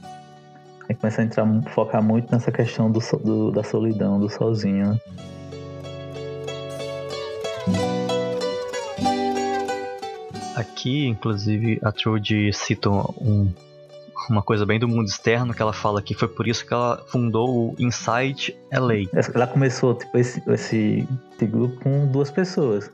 Aí 0.88 0.94
começa 0.94 1.20
a 1.20 1.24
entrar, 1.24 1.44
focar 1.74 2.00
muito 2.00 2.30
nessa 2.30 2.52
questão 2.52 2.88
do, 2.88 3.00
do 3.00 3.50
da 3.50 3.64
solidão, 3.64 4.20
do 4.20 4.28
sozinho. 4.28 4.92
Né? 4.92 5.00
Aqui, 10.54 11.08
inclusive, 11.08 11.80
a 11.82 11.90
Trude 11.90 12.52
cita 12.52 12.88
um, 12.88 13.52
uma 14.30 14.40
coisa 14.40 14.64
bem 14.64 14.78
do 14.78 14.86
mundo 14.86 15.08
externo 15.08 15.52
que 15.52 15.60
ela 15.60 15.72
fala 15.72 16.00
que 16.00 16.14
foi 16.14 16.28
por 16.28 16.46
isso 16.46 16.64
que 16.64 16.72
ela 16.72 17.02
fundou 17.08 17.72
o 17.72 17.76
Insight 17.76 18.56
LA. 18.72 19.10
Ela 19.34 19.48
começou 19.48 19.96
tipo, 19.96 20.16
esse, 20.16 20.40
esse, 20.48 21.08
esse 21.34 21.46
grupo 21.46 21.80
com 21.80 22.06
duas 22.06 22.30
pessoas. 22.30 22.88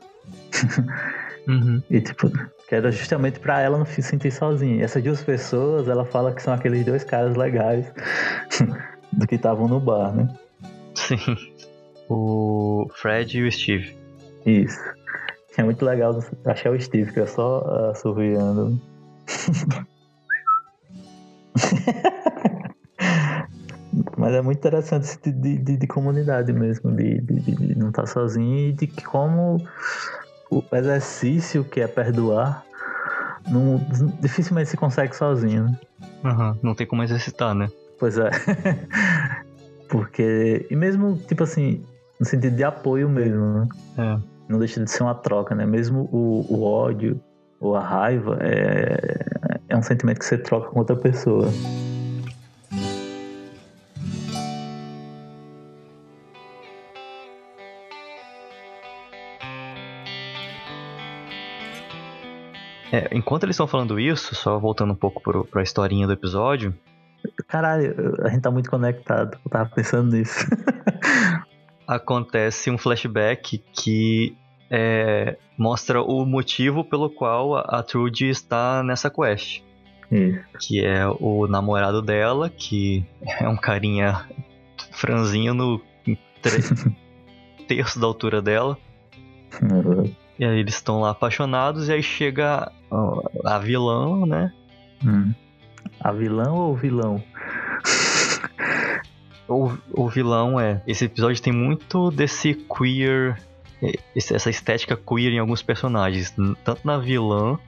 Uhum. 1.47 1.81
E 1.91 2.01
tipo, 2.01 2.31
que 2.67 2.75
era 2.75 2.91
justamente 2.91 3.39
pra 3.39 3.61
ela 3.61 3.77
não 3.77 3.85
se 3.85 4.01
sentir 4.01 4.31
sozinha. 4.31 4.77
E 4.77 4.81
essas 4.81 5.03
duas 5.03 5.23
pessoas, 5.23 5.87
ela 5.87 6.05
fala 6.05 6.33
que 6.33 6.41
são 6.41 6.53
aqueles 6.53 6.83
dois 6.85 7.03
caras 7.03 7.35
legais 7.35 7.91
do 9.13 9.27
que 9.27 9.35
estavam 9.35 9.67
no 9.67 9.79
bar, 9.79 10.13
né? 10.13 10.27
Sim. 10.95 11.17
O 12.09 12.87
Fred 12.95 13.37
e 13.37 13.47
o 13.47 13.51
Steve. 13.51 13.95
Isso. 14.45 14.79
É 15.57 15.63
muito 15.63 15.85
legal 15.85 16.19
achar 16.45 16.71
o 16.71 16.79
Steve, 16.79 17.11
que 17.13 17.19
é 17.19 17.25
só 17.25 17.89
assoviando. 17.91 18.79
Mas 24.17 24.33
é 24.33 24.41
muito 24.41 24.57
interessante 24.57 25.03
esse 25.03 25.31
de, 25.31 25.57
de, 25.57 25.77
de 25.77 25.87
comunidade 25.87 26.51
mesmo, 26.51 26.91
de, 26.91 27.21
de, 27.21 27.39
de 27.39 27.77
não 27.77 27.89
estar 27.89 28.05
sozinho 28.05 28.69
e 28.69 28.73
de 28.73 28.87
como 28.87 29.57
o 30.59 30.75
exercício 30.75 31.63
que 31.63 31.81
é 31.81 31.87
perdoar 31.87 32.65
não, 33.49 33.79
dificilmente 34.19 34.69
se 34.69 34.77
consegue 34.77 35.15
sozinho. 35.15 35.65
Né? 35.65 35.79
Uhum, 36.23 36.57
não 36.63 36.75
tem 36.75 36.87
como 36.87 37.03
exercitar, 37.03 37.53
né? 37.53 37.69
Pois 37.99 38.17
é. 38.17 38.29
Porque. 39.89 40.65
E 40.69 40.75
mesmo, 40.75 41.17
tipo 41.27 41.43
assim, 41.43 41.85
no 42.19 42.25
sentido 42.25 42.55
de 42.55 42.63
apoio 42.63 43.07
mesmo, 43.07 43.45
né? 43.45 43.67
É. 43.97 44.17
Não 44.49 44.59
deixa 44.59 44.83
de 44.83 44.89
ser 44.89 45.03
uma 45.03 45.15
troca, 45.15 45.55
né? 45.55 45.65
Mesmo 45.65 46.09
o, 46.11 46.45
o 46.49 46.63
ódio 46.63 47.19
ou 47.59 47.75
a 47.75 47.79
raiva 47.79 48.37
é, 48.41 49.59
é 49.69 49.77
um 49.77 49.81
sentimento 49.81 50.19
que 50.19 50.25
você 50.25 50.37
troca 50.37 50.69
com 50.69 50.79
outra 50.79 50.95
pessoa. 50.95 51.47
É, 62.95 63.09
enquanto 63.11 63.43
eles 63.43 63.55
estão 63.55 63.67
falando 63.67 63.99
isso, 63.99 64.33
só 64.33 64.57
voltando 64.57 64.93
um 64.93 64.95
pouco 64.95 65.21
pro, 65.21 65.43
pra 65.43 65.61
historinha 65.61 66.07
do 66.07 66.13
episódio. 66.13 66.73
Caralho, 67.45 68.15
a 68.23 68.29
gente 68.29 68.41
tá 68.41 68.49
muito 68.49 68.69
conectado. 68.69 69.37
Eu 69.43 69.51
tava 69.51 69.69
pensando 69.69 70.15
nisso. 70.15 70.45
acontece 71.85 72.71
um 72.71 72.77
flashback 72.77 73.57
que 73.73 74.37
é, 74.71 75.37
mostra 75.57 76.01
o 76.01 76.25
motivo 76.25 76.85
pelo 76.85 77.09
qual 77.09 77.57
a, 77.57 77.61
a 77.61 77.83
Trude 77.83 78.29
está 78.29 78.81
nessa 78.81 79.09
quest. 79.09 79.61
Isso. 80.09 80.39
Que 80.61 80.85
é 80.85 81.05
o 81.19 81.47
namorado 81.47 82.01
dela, 82.01 82.49
que 82.49 83.05
é 83.41 83.49
um 83.49 83.57
carinha 83.57 84.25
franzinho 84.91 85.53
no 85.53 85.81
terço 87.67 87.99
da 87.99 88.07
altura 88.07 88.41
dela. 88.41 88.77
Uhum. 89.61 90.13
E 90.37 90.43
aí 90.43 90.59
eles 90.59 90.75
estão 90.75 90.99
lá 90.99 91.11
apaixonados, 91.11 91.87
e 91.87 91.93
aí 91.93 92.03
chega 92.03 92.71
a, 93.43 93.59
vilã, 93.59 94.25
né? 94.25 94.53
Hum. 95.05 95.33
A 95.99 96.11
vilã 96.11 96.51
ou 96.51 96.73
o 96.73 96.75
vilão? 96.75 97.23
o, 99.47 99.71
o 99.91 100.09
vilão 100.09 100.59
é. 100.59 100.81
Esse 100.87 101.05
episódio 101.05 101.41
tem 101.41 101.53
muito 101.53 102.11
desse 102.11 102.53
queer. 102.53 103.39
Essa 104.15 104.49
estética 104.49 104.97
queer 104.97 105.33
em 105.33 105.39
alguns 105.39 105.61
personagens. 105.61 106.33
Tanto 106.63 106.81
na 106.83 106.97
vilã, 106.97 107.59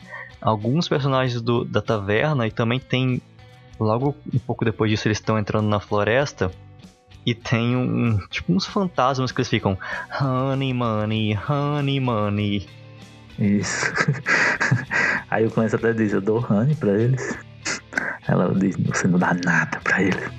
alguns 0.42 0.88
personagens 0.88 1.42
do, 1.42 1.64
da 1.64 1.82
taverna, 1.82 2.48
e 2.48 2.52
também 2.52 2.80
tem. 2.80 3.22
Logo 3.80 4.16
um 4.34 4.40
pouco 4.40 4.66
depois 4.66 4.90
disso, 4.90 5.08
eles 5.08 5.20
estão 5.20 5.38
entrando 5.38 5.68
na 5.68 5.80
floresta. 5.80 6.52
E 7.26 7.36
tem 7.36 7.76
um. 7.76 8.18
Tipo 8.30 8.54
uns 8.54 8.66
fantasmas 8.66 9.32
que 9.32 9.42
eles 9.42 9.50
ficam. 9.50 9.78
Honey 10.20 10.74
money, 10.74 11.38
honey 11.38 12.00
money. 12.00 12.68
Isso. 13.38 13.86
Aí 15.30 15.46
o 15.46 15.52
Clancy 15.52 15.76
até 15.76 15.94
diz, 15.94 16.14
eu 16.14 16.22
dou 16.22 16.40
honey 16.50 16.76
pra 16.76 16.92
eles. 16.92 17.38
Ela 18.28 18.54
diz, 18.54 18.78
você 18.78 19.08
não 19.08 19.20
dá 19.20 19.34
nada 19.34 19.80
pra 19.82 20.02
eles. 20.02 20.32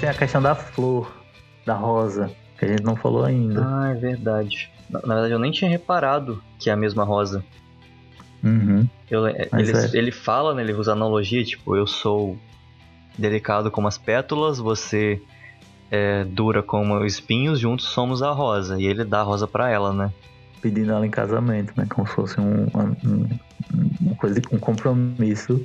Tem 0.00 0.08
a 0.08 0.14
questão 0.14 0.42
da 0.42 0.54
flor, 0.54 1.12
da 1.64 1.74
rosa, 1.74 2.30
que 2.58 2.64
a 2.64 2.68
gente 2.68 2.82
não 2.82 2.96
falou 2.96 3.24
ainda. 3.24 3.64
Ah, 3.64 3.90
é 3.90 3.94
verdade. 3.94 4.70
Na, 4.88 5.00
na 5.00 5.14
verdade, 5.14 5.32
eu 5.32 5.38
nem 5.38 5.50
tinha 5.50 5.70
reparado 5.70 6.42
que 6.58 6.70
é 6.70 6.72
a 6.72 6.76
mesma 6.76 7.04
rosa. 7.04 7.44
Uhum. 8.42 8.88
Eu, 9.10 9.26
ele, 9.28 9.38
é. 9.52 9.90
ele 9.92 10.10
fala, 10.10 10.54
né, 10.54 10.62
ele 10.62 10.72
usa 10.72 10.92
analogia, 10.92 11.44
tipo, 11.44 11.76
eu 11.76 11.86
sou 11.86 12.36
delicado 13.16 13.70
como 13.70 13.86
as 13.86 13.98
pétalas, 13.98 14.58
você 14.58 15.20
é 15.92 16.24
dura 16.24 16.62
como 16.62 16.98
os 16.98 17.12
espinhos, 17.12 17.60
juntos 17.60 17.86
somos 17.86 18.22
a 18.22 18.32
rosa. 18.32 18.80
E 18.80 18.86
ele 18.86 19.04
dá 19.04 19.20
a 19.20 19.22
rosa 19.22 19.46
para 19.46 19.70
ela, 19.70 19.92
né? 19.92 20.12
Pedindo 20.60 20.90
ela 20.90 21.06
em 21.06 21.10
casamento, 21.10 21.72
né? 21.76 21.86
Como 21.88 22.06
se 22.08 22.14
fosse 22.14 22.40
um, 22.40 22.64
um, 22.64 23.28
um, 24.10 24.14
coisa, 24.16 24.40
um 24.50 24.58
compromisso 24.58 25.64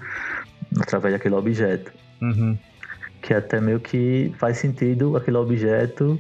através 0.80 1.14
daquele 1.14 1.34
objeto. 1.34 1.92
Uhum 2.22 2.56
que 3.22 3.34
até 3.34 3.60
meio 3.60 3.80
que 3.80 4.32
faz 4.38 4.58
sentido 4.58 5.18
aquele 5.18 5.38
objeto 5.38 6.18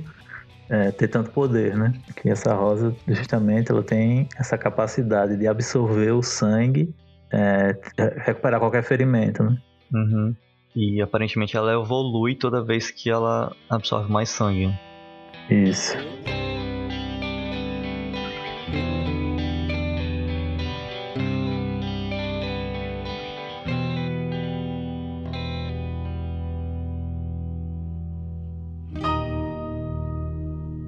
é, 0.69 0.91
ter 0.91 1.07
tanto 1.07 1.31
poder, 1.31 1.75
né? 1.77 1.93
Que 2.15 2.29
essa 2.29 2.53
rosa, 2.53 2.93
justamente, 3.07 3.71
ela 3.71 3.81
tem 3.81 4.27
essa 4.37 4.57
capacidade 4.57 5.37
de 5.37 5.47
absorver 5.47 6.11
o 6.11 6.21
sangue, 6.21 6.93
é, 7.31 7.77
recuperar 8.17 8.59
qualquer 8.59 8.83
ferimento, 8.83 9.43
né? 9.43 9.57
Uhum. 9.93 10.35
E 10.79 11.01
aparentemente 11.01 11.57
ela 11.57 11.73
evolui 11.73 12.35
toda 12.35 12.63
vez 12.63 12.91
que 12.91 13.09
ela 13.09 13.51
absorve 13.67 14.11
mais 14.11 14.29
sangue. 14.29 14.71
Isso. 15.49 15.97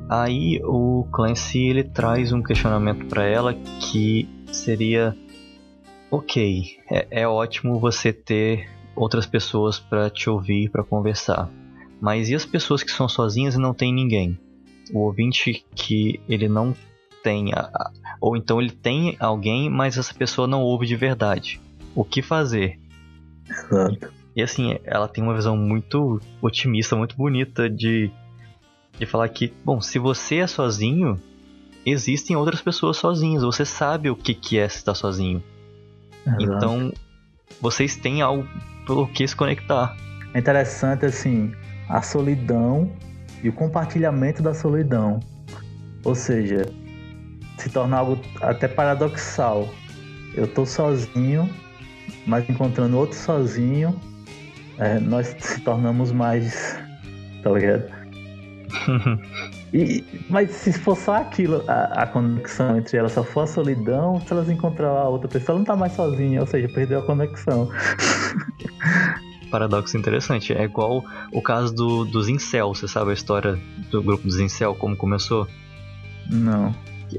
Aí 0.08 0.62
o 0.64 1.08
Clancy 1.12 1.68
ele 1.68 1.84
traz 1.84 2.32
um 2.32 2.44
questionamento 2.44 3.08
para 3.08 3.26
ela 3.26 3.56
que 3.56 4.30
seria 4.52 5.18
ok, 6.12 6.78
é, 6.92 7.08
é 7.22 7.28
ótimo 7.28 7.80
você 7.80 8.14
ter 8.14 8.79
outras 9.00 9.26
pessoas 9.26 9.80
para 9.80 10.10
te 10.10 10.30
ouvir, 10.30 10.70
para 10.70 10.84
conversar, 10.84 11.50
mas 12.02 12.30
e 12.30 12.36
as 12.36 12.46
pessoas 12.46 12.84
que 12.84 12.92
são 12.92 13.08
sozinhas 13.08 13.56
e 13.56 13.60
não 13.60 13.74
tem 13.74 13.94
ninguém? 13.94 14.38
O 14.94 15.00
ouvinte 15.00 15.66
que 15.74 16.20
ele 16.28 16.50
não 16.50 16.76
tem, 17.24 17.52
ou 18.20 18.36
então 18.36 18.62
ele 18.62 18.72
tem 18.72 19.16
alguém, 19.20 19.70
mas 19.70 19.98
essa 19.98 20.14
pessoa 20.14 20.48
não 20.48 20.62
ouve 20.62 20.86
de 20.86 20.96
verdade. 20.96 21.62
O 21.96 22.04
que 22.04 22.22
fazer? 22.22 22.80
Exato. 23.48 24.14
E 24.36 24.42
assim, 24.42 24.78
ela 24.84 25.08
tem 25.08 25.24
uma 25.24 25.36
visão 25.36 25.56
muito 25.56 26.20
otimista, 26.42 26.96
muito 26.96 27.16
bonita 27.16 27.70
de 27.70 28.12
de 28.98 29.06
falar 29.06 29.30
que, 29.30 29.54
bom, 29.64 29.80
se 29.80 29.98
você 29.98 30.40
é 30.40 30.48
sozinho, 30.48 31.18
existem 31.86 32.36
outras 32.36 32.62
pessoas 32.62 32.98
sozinhas. 32.98 33.44
Você 33.44 33.64
sabe 33.64 34.10
o 34.10 34.16
que, 34.16 34.34
que 34.34 34.60
é 34.60 34.66
estar 34.66 34.94
sozinho. 34.94 35.42
Exato. 36.26 36.44
Então, 36.44 36.94
vocês 37.62 37.96
têm 37.96 38.22
algo 38.22 38.46
pelo 38.90 39.08
que 39.08 39.28
se 39.28 39.36
conectar. 39.36 39.96
É 40.34 40.40
interessante, 40.40 41.06
assim, 41.06 41.54
a 41.88 42.02
solidão 42.02 42.92
e 43.44 43.50
o 43.50 43.54
compartilhamento 43.54 44.42
da 44.42 44.52
solidão. 44.52 45.20
Ou 46.04 46.16
seja, 46.16 46.66
se 47.60 47.70
torna 47.70 47.98
algo 47.98 48.20
até 48.42 48.68
paradoxal. 48.68 49.70
Eu 50.34 50.48
tô 50.48 50.66
sozinho, 50.66 51.48
mas 52.26 52.50
encontrando 52.50 52.98
outro 52.98 53.16
sozinho, 53.16 53.96
é, 54.80 55.00
nós 55.00 55.36
se 55.40 55.62
tornamos 55.62 56.12
mais. 56.12 56.78
Tá 57.42 57.52
ligado? 57.52 57.90
e, 59.74 60.04
mas 60.30 60.52
se 60.52 60.74
for 60.74 60.98
só 60.98 61.16
aquilo, 61.16 61.64
a, 61.70 62.04
a, 62.04 62.06
conexão 62.06 62.78
entre 62.78 62.98
elas 62.98 63.14
só 63.14 63.24
for 63.24 63.44
a 63.44 63.48
solidão, 63.48 64.20
se 64.20 64.34
elas 64.34 64.50
encontrar 64.50 64.90
a 64.90 65.08
outra 65.08 65.30
pessoa, 65.30 65.54
ela 65.54 65.60
não 65.60 65.66
tá 65.66 65.78
mais 65.78 65.94
sozinha, 65.94 66.42
ou 66.42 66.46
seja, 66.46 66.68
perdeu 66.68 67.00
a 67.00 67.02
conexão. 67.02 67.70
Paradoxo 69.50 69.98
interessante. 69.98 70.54
É 70.54 70.64
igual 70.64 71.04
o 71.32 71.42
caso 71.42 71.74
do, 71.74 72.06
dos 72.06 72.30
incel, 72.30 72.74
você 72.74 72.88
sabe 72.88 73.12
a 73.12 73.14
história 73.14 73.60
do 73.90 74.02
grupo 74.02 74.24
dos 74.24 74.40
incel, 74.40 74.76
como 74.76 74.96
começou? 74.96 75.48
Não. 76.30 76.74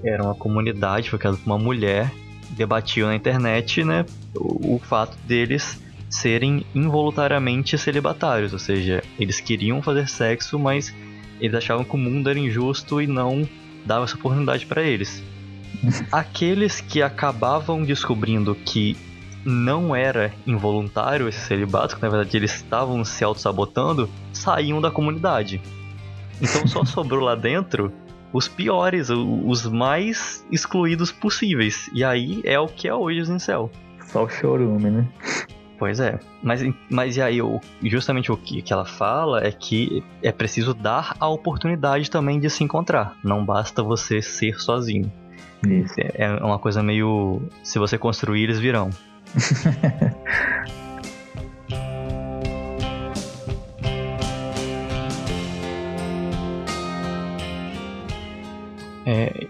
Era 0.04 0.22
uma 0.22 0.34
comunidade, 0.34 1.10
foi 1.10 1.18
criada 1.18 1.36
por 1.36 1.46
uma 1.46 1.58
mulher, 1.58 2.12
debatiam 2.50 3.08
na 3.08 3.16
internet, 3.16 3.82
né, 3.82 4.04
o, 4.34 4.76
o 4.76 4.78
fato 4.78 5.16
deles 5.26 5.80
serem 6.08 6.64
involuntariamente 6.74 7.78
celibatários, 7.78 8.52
ou 8.52 8.58
seja, 8.58 9.02
eles 9.18 9.40
queriam 9.40 9.80
fazer 9.80 10.08
sexo, 10.08 10.58
mas 10.58 10.94
eles 11.40 11.54
achavam 11.54 11.84
que 11.84 11.94
o 11.94 11.98
mundo 11.98 12.28
era 12.28 12.38
injusto 12.38 13.00
e 13.00 13.06
não 13.06 13.48
dava 13.86 14.04
essa 14.04 14.16
oportunidade 14.16 14.66
para 14.66 14.82
eles. 14.82 15.22
Aqueles 16.10 16.80
que 16.80 17.00
acabavam 17.00 17.82
descobrindo 17.82 18.54
que 18.54 18.96
não 19.44 19.94
era 19.94 20.32
involuntário 20.46 21.28
esse 21.28 21.40
celibato, 21.40 21.96
que 21.96 22.02
na 22.02 22.08
verdade 22.08 22.36
eles 22.36 22.54
estavam 22.54 23.04
se 23.04 23.24
auto-sabotando, 23.24 24.08
saíam 24.32 24.80
da 24.80 24.90
comunidade. 24.90 25.60
Então 26.40 26.66
só 26.66 26.84
sobrou 26.86 27.20
lá 27.20 27.34
dentro 27.34 27.92
os 28.32 28.48
piores, 28.48 29.10
os 29.10 29.66
mais 29.66 30.46
excluídos 30.50 31.10
possíveis. 31.10 31.90
E 31.92 32.04
aí 32.04 32.40
é 32.44 32.58
o 32.58 32.68
que 32.68 32.86
é 32.88 32.94
hoje 32.94 33.30
o 33.30 33.34
Incel. 33.34 33.70
Só 34.06 34.24
o 34.24 34.28
chorume, 34.28 34.90
né? 34.90 35.08
Pois 35.78 35.98
é. 35.98 36.18
Mas, 36.42 36.62
mas 36.90 37.16
e 37.16 37.22
aí, 37.22 37.38
justamente 37.82 38.30
o 38.30 38.36
que, 38.36 38.60
que 38.60 38.72
ela 38.72 38.84
fala 38.84 39.42
é 39.42 39.50
que 39.50 40.04
é 40.22 40.30
preciso 40.30 40.74
dar 40.74 41.16
a 41.18 41.26
oportunidade 41.28 42.10
também 42.10 42.38
de 42.38 42.50
se 42.50 42.62
encontrar. 42.62 43.16
Não 43.24 43.44
basta 43.44 43.82
você 43.82 44.20
ser 44.20 44.60
sozinho. 44.60 45.10
Isso. 45.66 45.94
É, 45.98 46.24
é 46.24 46.44
uma 46.44 46.58
coisa 46.58 46.82
meio. 46.82 47.42
Se 47.62 47.78
você 47.78 47.96
construir, 47.96 48.42
eles 48.42 48.58
virão. 48.58 48.90
É, 59.12 59.48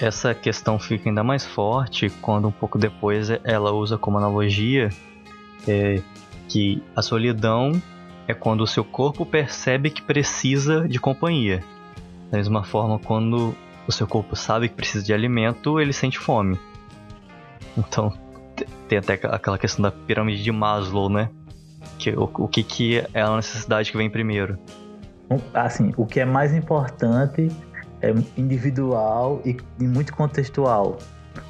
essa 0.00 0.32
questão 0.32 0.78
fica 0.78 1.08
ainda 1.08 1.24
mais 1.24 1.44
forte 1.44 2.08
quando 2.20 2.46
um 2.46 2.52
pouco 2.52 2.78
depois 2.78 3.30
ela 3.42 3.72
usa 3.72 3.98
como 3.98 4.16
analogia 4.16 4.90
é, 5.66 6.00
que 6.48 6.80
a 6.94 7.02
solidão 7.02 7.72
é 8.28 8.34
quando 8.34 8.60
o 8.60 8.66
seu 8.66 8.84
corpo 8.84 9.26
percebe 9.26 9.90
que 9.90 10.02
precisa 10.02 10.86
de 10.88 11.00
companhia. 11.00 11.64
Da 12.30 12.38
mesma 12.38 12.62
forma, 12.62 12.98
quando 12.98 13.56
o 13.86 13.92
seu 13.92 14.06
corpo 14.06 14.36
sabe 14.36 14.68
que 14.68 14.74
precisa 14.74 15.04
de 15.04 15.12
alimento, 15.12 15.80
ele 15.80 15.92
sente 15.92 16.18
fome. 16.18 16.58
Então, 17.76 18.12
tem 18.88 18.98
até 18.98 19.14
aquela 19.14 19.58
questão 19.58 19.82
da 19.82 19.90
pirâmide 19.90 20.42
de 20.42 20.52
Maslow, 20.52 21.08
né? 21.08 21.28
Que, 21.98 22.10
o, 22.10 22.24
o 22.24 22.48
que, 22.48 22.62
que 22.62 23.04
é 23.12 23.20
a 23.20 23.36
necessidade 23.36 23.90
que 23.90 23.96
vem 23.96 24.10
primeiro? 24.10 24.58
Assim, 25.54 25.92
o 25.96 26.06
que 26.06 26.20
é 26.20 26.24
mais 26.24 26.54
importante 26.54 27.50
é 28.02 28.14
individual 28.36 29.40
e, 29.44 29.56
e 29.80 29.84
muito 29.84 30.14
contextual. 30.14 30.98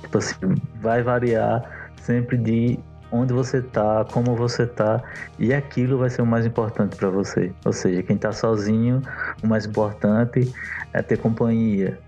Tipo 0.02 0.18
assim, 0.18 0.34
vai 0.80 1.02
variar 1.02 1.90
sempre 2.02 2.36
de 2.36 2.78
onde 3.10 3.32
você 3.32 3.62
tá, 3.62 4.04
como 4.10 4.34
você 4.34 4.66
tá, 4.66 5.02
e 5.38 5.54
aquilo 5.54 5.98
vai 5.98 6.10
ser 6.10 6.22
o 6.22 6.26
mais 6.26 6.44
importante 6.44 6.96
para 6.96 7.08
você. 7.08 7.52
Ou 7.64 7.72
seja, 7.72 8.02
quem 8.02 8.16
tá 8.16 8.32
sozinho, 8.32 9.02
o 9.42 9.46
mais 9.46 9.66
importante 9.66 10.52
é 10.92 11.02
ter 11.02 11.18
companhia. 11.18 11.98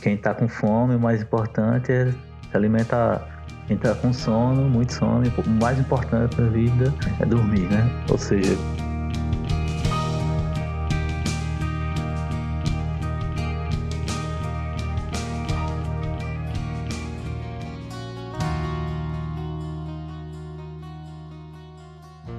Quem 0.00 0.16
tá 0.16 0.34
com 0.34 0.48
fome, 0.48 0.94
o 0.94 1.00
mais 1.00 1.22
importante 1.22 1.90
é 1.90 2.10
se 2.10 2.56
alimentar. 2.56 3.35
Quem 3.66 3.76
tá 3.76 3.96
com 3.96 4.12
sono, 4.12 4.68
muito 4.68 4.92
sono, 4.92 5.24
o 5.44 5.50
mais 5.50 5.76
importante 5.78 6.40
na 6.40 6.48
vida 6.48 6.94
é 7.18 7.26
dormir, 7.26 7.68
né? 7.68 8.04
Ou 8.08 8.16
seja, 8.16 8.56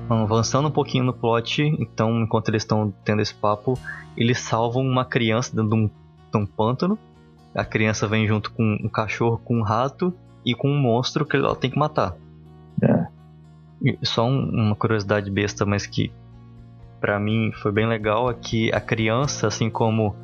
avançando 0.09 0.69
um 0.69 0.71
pouquinho 0.71 1.03
no 1.03 1.13
plot, 1.13 1.61
então 1.77 2.21
enquanto 2.21 2.47
eles 2.47 2.63
estão 2.63 2.93
tendo 3.03 3.21
esse 3.21 3.33
papo, 3.33 3.77
eles 4.15 4.39
salvam 4.39 4.81
uma 4.81 5.03
criança 5.03 5.53
dentro 5.53 5.71
de 5.71 5.75
um, 5.75 5.87
de 5.87 6.37
um 6.37 6.45
pântano. 6.45 6.97
A 7.53 7.65
criança 7.65 8.07
vem 8.07 8.25
junto 8.27 8.51
com 8.51 8.63
um 8.63 8.87
cachorro, 8.87 9.41
com 9.43 9.57
um 9.57 9.63
rato 9.63 10.13
e 10.45 10.53
com 10.53 10.69
um 10.69 10.79
monstro 10.79 11.25
que 11.25 11.37
ela 11.37 11.55
tem 11.55 11.69
que 11.69 11.77
matar. 11.77 12.15
É. 12.81 13.07
Só 14.03 14.25
um, 14.25 14.49
uma 14.49 14.75
curiosidade 14.75 15.29
besta, 15.29 15.65
mas 15.65 15.85
que 15.85 16.11
para 16.99 17.19
mim 17.19 17.51
foi 17.61 17.71
bem 17.71 17.87
legal, 17.87 18.29
é 18.29 18.33
que 18.33 18.71
a 18.73 18.79
criança, 18.79 19.47
assim 19.47 19.69
como 19.69 20.15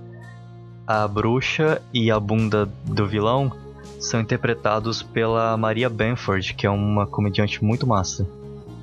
a 0.88 1.08
bruxa 1.08 1.82
e 1.93 2.12
a 2.12 2.19
bunda 2.19 2.67
do 2.86 3.08
vilão, 3.08 3.52
são 3.99 4.19
interpretados 4.19 5.02
pela 5.02 5.56
Maria 5.56 5.89
Benford, 5.89 6.54
que 6.54 6.65
é 6.65 6.69
uma 6.69 7.06
comediante 7.06 7.63
muito 7.63 7.88
massa. 7.88 8.28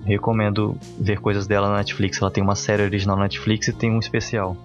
Recomendo 0.05 0.79
ver 0.99 1.21
coisas 1.21 1.47
dela 1.47 1.69
na 1.69 1.77
Netflix. 1.77 2.21
Ela 2.21 2.31
tem 2.31 2.43
uma 2.43 2.55
série 2.55 2.83
original 2.83 3.17
na 3.17 3.25
Netflix 3.25 3.69
e 3.69 3.73
tem 3.73 3.91
um 3.91 3.99
especial. 3.99 4.57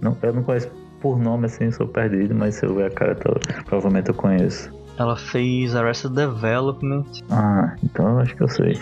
Não, 0.00 0.16
eu 0.22 0.32
não 0.32 0.42
conheço 0.42 0.70
por 1.00 1.18
nome 1.18 1.46
assim, 1.46 1.70
sou 1.72 1.88
perdido, 1.88 2.34
mas 2.34 2.54
se 2.56 2.66
eu 2.66 2.74
ver 2.74 2.86
a 2.86 2.90
cara, 2.90 3.14
tô, 3.14 3.32
provavelmente 3.64 4.08
eu 4.08 4.14
conheço. 4.14 4.70
Ela 4.98 5.16
fez 5.16 5.74
Arrested 5.74 6.14
Development. 6.14 7.04
Ah, 7.30 7.76
então 7.84 8.08
eu 8.08 8.18
acho 8.20 8.34
que 8.34 8.42
eu 8.42 8.48
sei. 8.48 8.78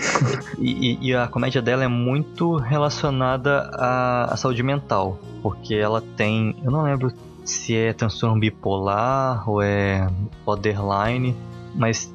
e, 0.59 0.99
e, 1.09 1.15
a 1.15 1.27
comédia 1.27 1.61
dela 1.61 1.85
é 1.85 1.89
muito 1.89 2.57
relacionada 2.57 3.71
à, 3.75 4.33
à, 4.33 4.37
saúde 4.37 4.63
mental. 4.63 5.19
Porque 5.43 5.75
ela 5.75 6.01
tem. 6.17 6.57
Eu 6.63 6.71
não 6.71 6.83
lembro 6.83 7.13
se 7.45 7.77
é 7.77 7.93
transtorno 7.93 8.39
bipolar 8.39 9.49
ou 9.49 9.61
é 9.61 10.09
borderline, 10.47 11.37
mas 11.75 12.13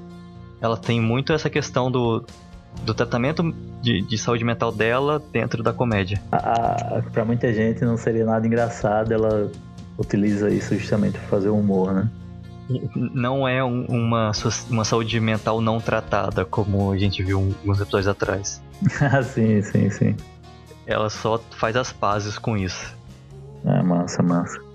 ela 0.62 0.78
tem 0.78 1.02
muito 1.02 1.34
essa 1.34 1.50
questão 1.50 1.92
do, 1.92 2.24
do 2.84 2.94
tratamento 2.94 3.54
de, 3.82 4.02
de, 4.02 4.18
saúde 4.18 4.44
mental 4.44 4.72
dela 4.72 5.22
dentro 5.32 5.62
da 5.62 5.74
comédia. 5.74 6.22
Para 7.12 7.26
muita 7.26 7.54
gente 7.54 7.84
não 7.84 7.98
seria 7.98 8.26
nada 8.26 8.46
engraçado, 8.46 9.12
ela 9.12 9.52
utiliza 9.98 10.50
isso 10.50 10.76
justamente 10.76 11.20
para 11.20 11.28
fazer 11.28 11.50
humor, 11.50 11.94
né? 11.94 12.10
Não 12.96 13.48
é 13.48 13.64
um, 13.64 13.86
uma, 13.86 14.32
uma 14.70 14.86
saúde 14.86 15.20
mental 15.20 15.60
não 15.60 15.80
tratada, 15.80 16.46
como 16.46 16.92
a 16.92 16.98
gente 16.98 17.24
viu 17.24 17.40
alguns 17.40 17.82
episódios 17.82 18.08
atrás. 18.08 18.62
ah, 19.02 19.24
sim, 19.24 19.62
sim, 19.62 19.90
sim. 19.90 20.16
Ela 20.86 21.10
só 21.10 21.40
faz 21.52 21.76
as 21.76 21.92
pazes 21.92 22.38
com 22.38 22.56
isso. 22.56 22.96
É, 23.66 23.82
massa, 23.82 24.22
massa. 24.22 24.70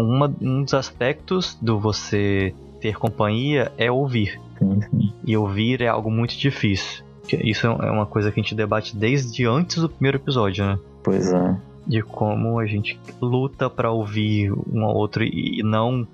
uma, 0.00 0.34
um 0.40 0.64
dos 0.64 0.74
aspectos 0.74 1.56
do 1.60 1.78
você 1.78 2.54
ter 2.80 2.96
companhia 2.96 3.72
é 3.76 3.90
ouvir. 3.90 4.40
Sim, 4.60 5.12
E 5.26 5.36
ouvir 5.36 5.80
é 5.80 5.88
algo 5.88 6.10
muito 6.10 6.36
difícil. 6.36 7.02
Isso 7.32 7.66
é 7.66 7.90
uma 7.90 8.06
coisa 8.06 8.30
que 8.30 8.40
a 8.40 8.42
gente 8.42 8.54
debate 8.54 8.96
desde 8.96 9.46
antes 9.46 9.78
do 9.78 9.88
primeiro 9.88 10.18
episódio, 10.18 10.64
né? 10.64 10.78
Pois 11.02 11.32
é. 11.32 11.56
De 11.86 12.02
como 12.02 12.58
a 12.58 12.66
gente 12.66 13.00
luta 13.20 13.70
para 13.70 13.90
ouvir 13.90 14.52
um 14.52 14.84
ao 14.84 14.94
outro 14.94 15.24
e 15.24 15.62
não 15.62 16.06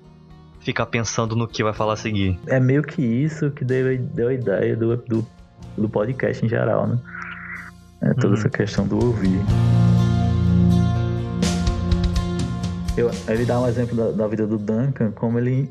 ficar 0.59 0.85
pensando 0.85 1.35
no 1.35 1.47
que 1.47 1.63
vai 1.63 1.73
falar 1.73 1.93
a 1.93 1.97
seguir. 1.97 2.39
É 2.47 2.59
meio 2.59 2.83
que 2.83 3.01
isso 3.01 3.51
que 3.51 3.65
deu, 3.65 3.97
deu 3.97 4.29
a 4.29 4.33
ideia 4.33 4.75
do, 4.75 4.95
do, 4.97 5.27
do 5.77 5.89
podcast 5.89 6.45
em 6.45 6.49
geral, 6.49 6.87
né? 6.87 6.99
É 8.01 8.13
toda 8.13 8.27
uhum. 8.27 8.33
essa 8.33 8.49
questão 8.49 8.87
do 8.87 8.95
ouvir. 9.03 9.39
Eu, 12.97 13.11
ele 13.27 13.45
dá 13.45 13.59
um 13.59 13.67
exemplo 13.67 13.95
da, 13.95 14.11
da, 14.11 14.27
vida 14.27 14.47
do 14.47 14.57
Duncan, 14.57 15.11
como 15.11 15.37
ele 15.37 15.69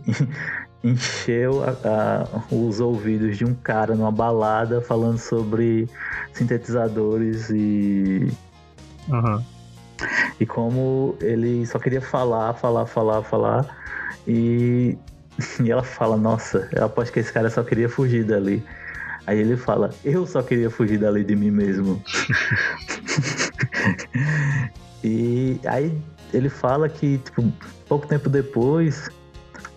encheu 0.83 1.65
a, 1.65 1.71
a, 1.71 2.55
os 2.55 2.81
ouvidos 2.81 3.37
de 3.37 3.45
um 3.45 3.55
cara 3.55 3.95
numa 3.95 4.13
balada 4.13 4.81
falando 4.81 5.19
sobre 5.19 5.89
sintetizadores 6.33 7.51
e. 7.51 8.33
Uhum. 9.09 9.43
E 10.39 10.45
como 10.45 11.17
ele 11.21 11.65
só 11.67 11.79
queria 11.79 12.01
falar, 12.01 12.53
falar, 12.55 12.87
falar, 12.87 13.23
falar. 13.23 13.67
E, 14.27 14.97
e 15.63 15.71
ela 15.71 15.83
fala: 15.83 16.17
Nossa, 16.17 16.69
eu 16.73 16.85
aposto 16.85 17.13
que 17.13 17.21
esse 17.21 17.33
cara 17.33 17.49
só 17.51 17.63
queria 17.63 17.89
fugir 17.89 18.25
dali. 18.25 18.63
Aí 19.27 19.39
ele 19.39 19.57
fala: 19.57 19.91
Eu 20.05 20.27
só 20.27 20.43
queria 20.43 20.71
fugir 20.71 20.99
dali 20.99 21.25
de 21.25 21.35
mim 21.35 21.51
mesmo. 21.51 22.03
e 25.03 25.59
aí 25.65 25.97
ele 26.33 26.49
fala 26.49 26.89
que, 26.89 27.19
tipo, 27.19 27.53
pouco 27.89 28.07
tempo 28.07 28.29
depois, 28.29 29.09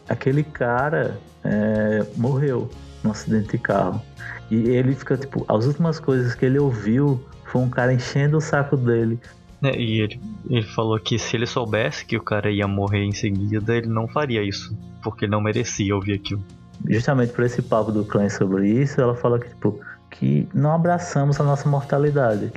aquele 0.10 0.44
cara 0.44 1.20
é, 1.44 2.06
morreu 2.18 2.70
num 3.04 3.12
acidente 3.12 3.52
de 3.52 3.58
carro. 3.58 4.02
E 4.50 4.56
ele 4.70 4.96
fica, 4.96 5.16
tipo, 5.16 5.46
as 5.48 5.66
últimas 5.66 6.00
coisas 6.00 6.34
que 6.36 6.46
ele 6.46 6.60
ouviu 6.60 7.24
foi 7.46 7.62
um 7.62 7.70
cara 7.70 7.94
enchendo 7.94 8.38
o 8.38 8.42
saco 8.42 8.76
dele. 8.76 9.20
É, 9.62 9.78
e 9.78 10.02
ele, 10.02 10.22
ele 10.50 10.64
falou 10.64 11.00
que 11.00 11.20
se 11.20 11.36
ele 11.36 11.46
soubesse 11.46 12.06
que 12.06 12.18
o 12.18 12.22
cara 12.22 12.50
ia 12.50 12.68
morrer 12.68 13.04
em 13.04 13.12
seguida, 13.12 13.76
ele 13.76 13.88
não 13.88 14.08
faria 14.08 14.42
isso, 14.42 14.76
porque 15.04 15.26
ele 15.26 15.32
não 15.32 15.42
merecia 15.42 15.94
ouvir 15.96 16.14
aquilo. 16.14 16.44
Justamente 16.88 17.34
por 17.34 17.44
esse 17.44 17.62
papo 17.62 17.92
do 17.92 18.06
Klein 18.06 18.30
sobre 18.30 18.70
isso, 18.70 19.02
ela 19.02 19.16
fala 19.16 19.38
que, 19.38 19.50
tipo, 19.50 19.80
que 20.10 20.48
não 20.54 20.74
abraçamos 20.74 21.40
a 21.40 21.44
nossa 21.44 21.68
mortalidade 21.68 22.52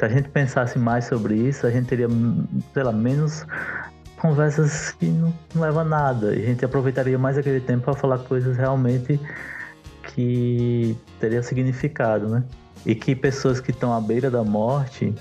se 0.00 0.04
a 0.06 0.08
gente 0.08 0.30
pensasse 0.30 0.78
mais 0.78 1.04
sobre 1.04 1.34
isso, 1.34 1.66
a 1.66 1.70
gente 1.70 1.86
teria, 1.86 2.08
sei 2.72 2.82
lá, 2.82 2.90
menos 2.90 3.44
conversas 4.20 4.92
que 4.92 5.06
não, 5.06 5.32
não 5.54 5.62
levam 5.62 5.80
a 5.80 5.84
nada. 5.84 6.28
A 6.28 6.36
gente 6.36 6.64
aproveitaria 6.64 7.18
mais 7.18 7.38
aquele 7.38 7.60
tempo 7.60 7.84
para 7.84 7.94
falar 7.94 8.18
coisas 8.18 8.56
realmente 8.56 9.18
que 10.14 10.96
teria 11.18 11.42
significado, 11.42 12.28
né? 12.28 12.44
E 12.84 12.94
que 12.94 13.14
pessoas 13.14 13.60
que 13.60 13.70
estão 13.70 13.92
à 13.92 14.00
beira 14.00 14.30
da 14.30 14.44
morte 14.44 15.14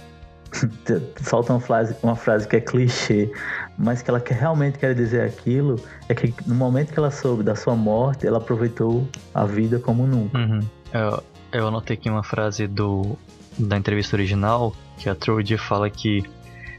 falta 1.21 1.53
uma 1.53 1.59
frase, 1.59 1.95
uma 2.03 2.15
frase 2.15 2.47
que 2.47 2.55
é 2.55 2.61
clichê, 2.61 3.31
mas 3.77 4.01
que 4.01 4.09
ela 4.09 4.19
quer, 4.19 4.35
realmente 4.35 4.77
quer 4.77 4.93
dizer 4.93 5.21
aquilo, 5.21 5.77
é 6.07 6.13
que 6.13 6.33
no 6.45 6.55
momento 6.55 6.91
que 6.91 6.99
ela 6.99 7.11
soube 7.11 7.43
da 7.43 7.55
sua 7.55 7.75
morte, 7.75 8.27
ela 8.27 8.37
aproveitou 8.37 9.07
a 9.33 9.45
vida 9.45 9.79
como 9.79 10.05
nunca. 10.05 10.37
Uhum. 10.37 10.59
Eu, 10.93 11.23
eu 11.51 11.67
anotei 11.67 11.95
aqui 11.95 12.09
uma 12.09 12.23
frase 12.23 12.67
do, 12.67 13.17
da 13.57 13.77
entrevista 13.77 14.15
original, 14.15 14.73
que 14.97 15.09
a 15.09 15.15
Trudy 15.15 15.57
fala 15.57 15.89
que 15.89 16.23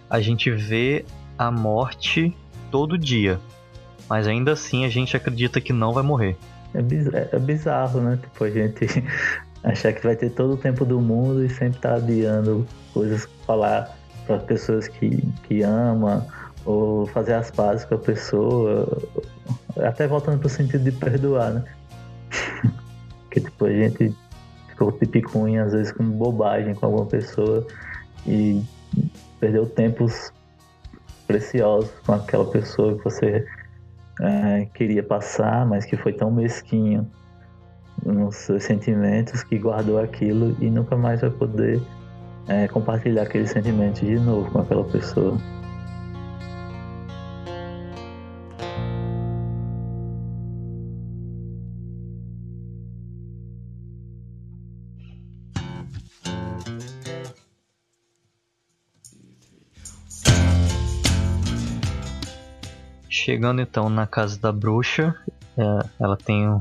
a 0.08 0.20
gente 0.20 0.50
vê 0.50 1.04
a 1.40 1.50
morte 1.50 2.36
todo 2.70 2.98
dia, 2.98 3.40
mas 4.06 4.28
ainda 4.28 4.52
assim 4.52 4.84
a 4.84 4.90
gente 4.90 5.16
acredita 5.16 5.58
que 5.58 5.72
não 5.72 5.90
vai 5.90 6.02
morrer. 6.02 6.36
É, 6.74 6.82
bizarro, 6.82 7.16
é, 7.16 7.28
é 7.32 7.38
bizarro 7.38 8.00
né? 8.02 8.18
Tipo, 8.20 8.44
a 8.44 8.50
gente 8.50 8.86
achar 9.64 9.90
que 9.94 10.02
vai 10.02 10.14
ter 10.14 10.28
todo 10.32 10.52
o 10.52 10.56
tempo 10.58 10.84
do 10.84 11.00
mundo 11.00 11.42
e 11.42 11.48
sempre 11.48 11.80
tá 11.80 11.94
adiando 11.94 12.66
coisas, 12.92 13.26
falar 13.46 13.96
para 14.26 14.36
pessoas 14.36 14.86
que, 14.86 15.26
que 15.48 15.62
ama, 15.62 16.26
ou 16.66 17.06
fazer 17.06 17.32
as 17.32 17.50
pazes 17.50 17.86
com 17.86 17.94
a 17.94 17.98
pessoa, 17.98 18.86
até 19.78 20.06
voltando 20.06 20.40
pro 20.40 20.48
sentido 20.50 20.84
de 20.84 20.92
perdoar, 20.92 21.52
né? 21.54 21.64
que 23.32 23.40
tipo, 23.40 23.64
a 23.64 23.72
gente 23.72 24.14
ficou 24.68 24.92
tipicunha 24.92 25.64
às 25.64 25.72
vezes 25.72 25.90
com 25.90 26.04
bobagem 26.04 26.74
com 26.74 26.84
alguma 26.84 27.06
pessoa 27.06 27.66
e 28.26 28.62
perdeu 29.40 29.64
tempos 29.64 30.30
preciosos 31.30 31.90
com 32.04 32.12
aquela 32.12 32.44
pessoa 32.44 32.96
que 32.96 33.04
você 33.04 33.46
é, 34.20 34.66
queria 34.74 35.02
passar, 35.02 35.64
mas 35.64 35.84
que 35.84 35.96
foi 35.96 36.12
tão 36.12 36.30
mesquinho 36.30 37.08
nos 38.04 38.34
seus 38.34 38.64
sentimentos 38.64 39.44
que 39.44 39.56
guardou 39.56 40.00
aquilo 40.00 40.56
e 40.60 40.68
nunca 40.68 40.96
mais 40.96 41.20
vai 41.20 41.30
poder 41.30 41.80
é, 42.48 42.66
compartilhar 42.66 43.22
aqueles 43.22 43.50
sentimentos 43.50 44.00
de 44.00 44.18
novo 44.18 44.50
com 44.50 44.60
aquela 44.60 44.84
pessoa. 44.84 45.38
Chegando 63.30 63.62
então 63.62 63.88
na 63.88 64.08
casa 64.08 64.36
da 64.40 64.50
bruxa, 64.50 65.14
é, 65.56 65.62
ela 66.00 66.16
tem 66.16 66.48
um, 66.48 66.58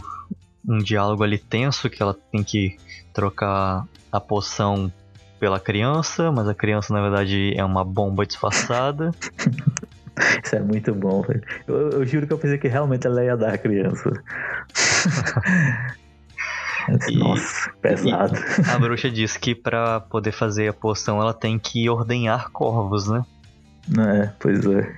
um, 0.68 0.78
diálogo 0.78 1.24
ali 1.24 1.40
tenso 1.40 1.90
que 1.90 2.00
ela 2.00 2.14
tem 2.14 2.44
que 2.44 2.78
trocar 3.12 3.88
a 4.12 4.20
poção 4.20 4.94
pela 5.40 5.60
criança, 5.60 6.32
mas 6.32 6.48
a 6.48 6.54
criança 6.54 6.94
na 6.94 7.02
verdade 7.02 7.56
é 7.58 7.66
uma 7.66 7.84
bomba 7.84 8.24
disfarçada. 8.24 9.10
Isso 10.46 10.56
é 10.56 10.60
muito 10.60 10.94
bom, 10.94 11.24
velho. 11.24 11.42
Eu, 11.68 11.90
eu, 11.90 12.06
juro 12.06 12.28
que 12.28 12.34
eu 12.34 12.38
pensei 12.38 12.60
que 12.60 12.68
realmente 12.68 13.08
ela 13.08 13.24
ia 13.24 13.36
dar 13.36 13.56
a 13.56 13.58
criança. 13.58 14.12
e, 17.10 17.18
Nossa, 17.18 17.72
pesado. 17.82 18.38
a 18.72 18.78
bruxa 18.78 19.10
diz 19.10 19.38
que 19.38 19.56
para 19.56 20.02
poder 20.02 20.34
fazer 20.34 20.68
a 20.68 20.74
poção 20.74 21.20
ela 21.20 21.34
tem 21.34 21.58
que 21.58 21.90
ordenhar 21.90 22.52
corvos, 22.52 23.08
né? 23.08 23.26
É, 23.98 24.30
pois 24.40 24.66
é. 24.66 24.96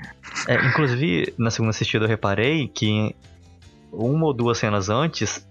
é. 0.47 0.67
Inclusive, 0.67 1.33
na 1.37 1.51
segunda 1.51 1.69
assistida 1.71 2.05
eu 2.05 2.09
reparei 2.09 2.67
que 2.67 3.15
uma 3.91 4.25
ou 4.25 4.33
duas 4.33 4.57
cenas 4.57 4.89
antes 4.89 5.45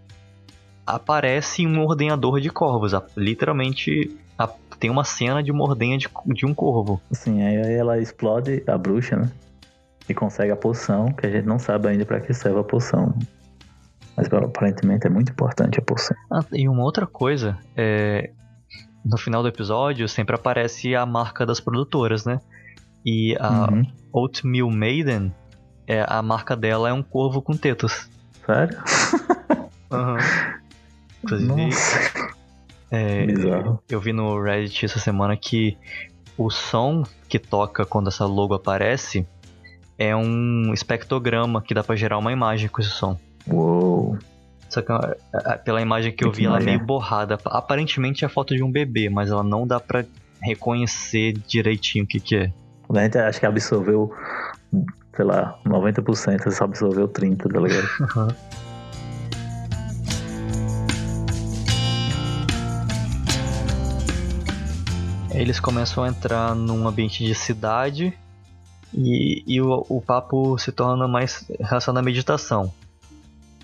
aparece 0.87 1.67
um 1.67 1.81
ordenador 1.81 2.41
de 2.41 2.51
corvos. 2.51 2.93
Literalmente 3.17 4.17
tem 4.81 4.91
uma 4.91 5.05
cena 5.05 5.43
de 5.43 5.53
uma 5.53 5.63
ordenha 5.63 5.99
de, 5.99 6.09
de 6.27 6.47
um 6.47 6.55
corvo. 6.55 7.01
Sim, 7.13 7.43
aí 7.43 7.75
ela 7.75 7.99
explode 7.99 8.65
a 8.67 8.79
bruxa, 8.79 9.17
né? 9.17 9.31
E 10.09 10.15
consegue 10.15 10.51
a 10.51 10.57
poção, 10.57 11.13
que 11.13 11.27
a 11.27 11.31
gente 11.31 11.47
não 11.47 11.59
sabe 11.59 11.89
ainda 11.89 12.05
para 12.07 12.19
que 12.19 12.33
serve 12.33 12.59
a 12.59 12.65
poção. 12.65 13.15
Mas 14.17 14.27
aparentemente 14.33 15.07
é 15.07 15.11
muito 15.11 15.31
importante 15.31 15.79
a 15.79 15.83
poção. 15.83 16.17
Ah, 16.31 16.43
e 16.53 16.67
uma 16.67 16.83
outra 16.83 17.07
coisa, 17.07 17.59
é... 17.77 18.31
no 19.05 19.19
final 19.19 19.43
do 19.43 19.49
episódio 19.49 20.09
sempre 20.09 20.35
aparece 20.35 20.97
a 20.97 21.05
marca 21.05 21.45
das 21.45 21.61
produtoras, 21.61 22.25
né? 22.25 22.41
E 23.05 23.37
a 23.39 23.71
uhum. 23.71 23.83
Oatmeal 24.13 24.71
Maiden, 24.71 25.33
é, 25.87 26.05
a 26.07 26.23
marca 26.23 26.57
dela 26.57 26.89
é 26.89 26.93
um 26.93 27.03
corvo 27.03 27.41
com 27.41 27.57
tetas. 27.57 28.11
Sério? 28.45 28.79
Uhum. 29.93 30.19
Inclusive, 31.25 31.71
é, 32.93 33.27
eu 33.89 34.01
vi 34.01 34.13
no 34.13 34.41
Reddit 34.41 34.85
essa 34.85 35.01
semana 35.01 35.37
que 35.37 35.77
o 36.39 36.49
som 36.49 37.03
que 37.29 37.41
toca 37.41 37.85
quando 37.85 38.07
essa 38.07 38.25
logo 38.25 38.55
aparece 38.55 39.27
é 39.99 40.15
um 40.17 40.73
espectrograma 40.73 41.61
que 41.61 41.75
dá 41.75 41.85
para 41.85 41.97
gerar 41.97 42.19
uma 42.19 42.33
imagem 42.33 42.69
com 42.69 42.81
esse 42.81 42.91
som. 42.91 43.19
Uou! 43.47 44.17
Só 44.69 44.81
que 44.81 44.93
pela 45.65 45.83
imagem 45.83 46.13
que 46.13 46.25
eu 46.25 46.31
vi, 46.31 46.47
ela 46.47 46.59
é 46.59 46.63
meio 46.63 46.79
borrada. 46.79 47.39
Aparentemente 47.45 48.25
é 48.25 48.27
a 48.27 48.31
foto 48.31 48.55
de 48.55 48.63
um 48.63 48.71
bebê, 48.71 49.11
mas 49.11 49.29
ela 49.29 49.43
não 49.43 49.67
dá 49.67 49.81
para 49.81 50.07
reconhecer 50.41 51.33
direitinho 51.47 52.05
o 52.05 52.07
que, 52.07 52.21
que 52.21 52.37
é. 52.37 52.53
A 52.93 53.03
gente 53.03 53.19
acho 53.19 53.39
que 53.39 53.47
absorveu, 53.47 54.13
sei 55.15 55.25
lá, 55.25 55.59
90%, 55.65 56.51
só 56.51 56.65
absorveu 56.65 57.09
30%, 57.09 57.53
tá 57.53 57.61
ligado? 57.61 57.89
Uhum. 58.17 58.61
Eles 65.33 65.61
começam 65.61 66.03
a 66.03 66.09
entrar 66.09 66.55
num 66.55 66.87
ambiente 66.87 67.25
de 67.25 67.35
cidade 67.35 68.13
e, 68.93 69.45
e 69.47 69.61
o, 69.61 69.87
o 69.89 70.03
papo 70.03 70.59
se 70.59 70.73
torna 70.73 71.07
mais 71.07 71.49
relacionado 71.61 72.03
à 72.03 72.05
meditação. 72.05 72.73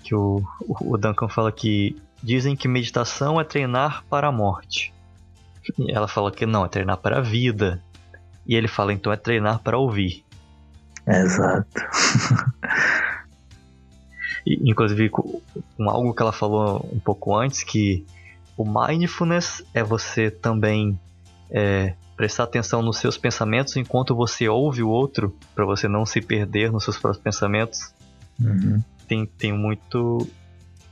Que 0.01 0.15
o, 0.15 0.41
o 0.61 0.97
Duncan 0.97 1.27
fala 1.27 1.51
que 1.51 1.95
dizem 2.23 2.55
que 2.55 2.67
meditação 2.67 3.39
é 3.39 3.43
treinar 3.43 4.03
para 4.09 4.29
a 4.29 4.31
morte. 4.31 4.93
E 5.77 5.91
ela 5.91 6.07
fala 6.07 6.31
que 6.31 6.45
não, 6.45 6.65
é 6.65 6.69
treinar 6.69 6.97
para 6.97 7.17
a 7.17 7.21
vida. 7.21 7.83
E 8.47 8.55
ele 8.55 8.67
fala, 8.67 8.93
então 8.93 9.11
é 9.11 9.17
treinar 9.17 9.59
para 9.59 9.77
ouvir. 9.77 10.23
Exato. 11.05 11.67
e, 14.45 14.69
inclusive, 14.69 15.09
com, 15.09 15.41
com 15.75 15.89
algo 15.89 16.13
que 16.13 16.21
ela 16.21 16.31
falou 16.31 16.89
um 16.91 16.99
pouco 16.99 17.35
antes, 17.35 17.63
que 17.63 18.05
o 18.55 18.65
mindfulness 18.65 19.63
é 19.73 19.83
você 19.83 20.31
também 20.31 20.99
é, 21.49 21.93
prestar 22.15 22.43
atenção 22.43 22.81
nos 22.81 22.97
seus 22.97 23.17
pensamentos 23.17 23.75
enquanto 23.77 24.15
você 24.15 24.49
ouve 24.49 24.81
o 24.81 24.89
outro, 24.89 25.35
para 25.53 25.65
você 25.65 25.87
não 25.87 26.05
se 26.05 26.19
perder 26.19 26.71
nos 26.71 26.83
seus 26.83 26.97
próprios 26.97 27.23
pensamentos. 27.23 27.93
Uhum. 28.39 28.81
Tem, 29.07 29.25
tem 29.25 29.53
muito 29.53 30.27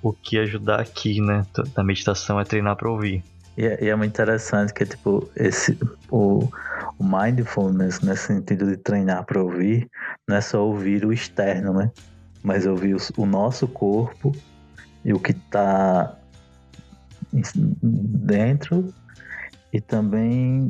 o 0.01 0.13
que 0.13 0.37
ajudar 0.37 0.79
aqui, 0.79 1.19
né? 1.19 1.45
Da 1.73 1.83
meditação 1.83 2.39
é 2.39 2.43
treinar 2.43 2.75
para 2.75 2.89
ouvir. 2.89 3.23
E 3.57 3.65
é, 3.65 3.85
e 3.85 3.89
é, 3.89 3.95
muito 3.95 4.11
interessante 4.11 4.73
que, 4.73 4.85
tipo, 4.85 5.29
esse, 5.35 5.77
o, 6.09 6.47
o 6.97 7.03
mindfulness, 7.03 8.01
nesse 8.01 8.27
sentido 8.27 8.67
de 8.67 8.77
treinar 8.77 9.25
para 9.25 9.41
ouvir, 9.41 9.89
não 10.27 10.37
é 10.37 10.41
só 10.41 10.65
ouvir 10.65 11.05
o 11.05 11.11
externo, 11.11 11.73
né? 11.73 11.91
Mas 12.41 12.65
ouvir 12.65 12.95
o, 12.95 12.99
o 13.17 13.25
nosso 13.25 13.67
corpo 13.67 14.31
e 15.03 15.13
o 15.13 15.19
que 15.19 15.31
está 15.31 16.17
dentro 17.81 18.93
e 19.73 19.81
também 19.81 20.69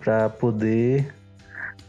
para 0.00 0.28
poder 0.28 1.14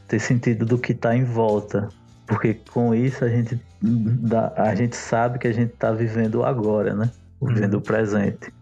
ter 0.07 0.19
sentido 0.19 0.65
do 0.65 0.77
que 0.77 0.93
está 0.93 1.15
em 1.15 1.25
volta. 1.25 1.89
Porque 2.25 2.53
com 2.71 2.95
isso 2.95 3.25
a 3.25 3.29
gente, 3.29 3.59
dá, 3.81 4.53
a 4.55 4.73
gente 4.73 4.95
sabe 4.95 5.37
que 5.37 5.47
a 5.47 5.53
gente 5.53 5.73
está 5.73 5.91
vivendo 5.91 6.43
agora, 6.43 6.93
né? 6.93 7.11
Vivendo 7.41 7.73
uhum. 7.73 7.79
o 7.79 7.83
presente. 7.83 8.54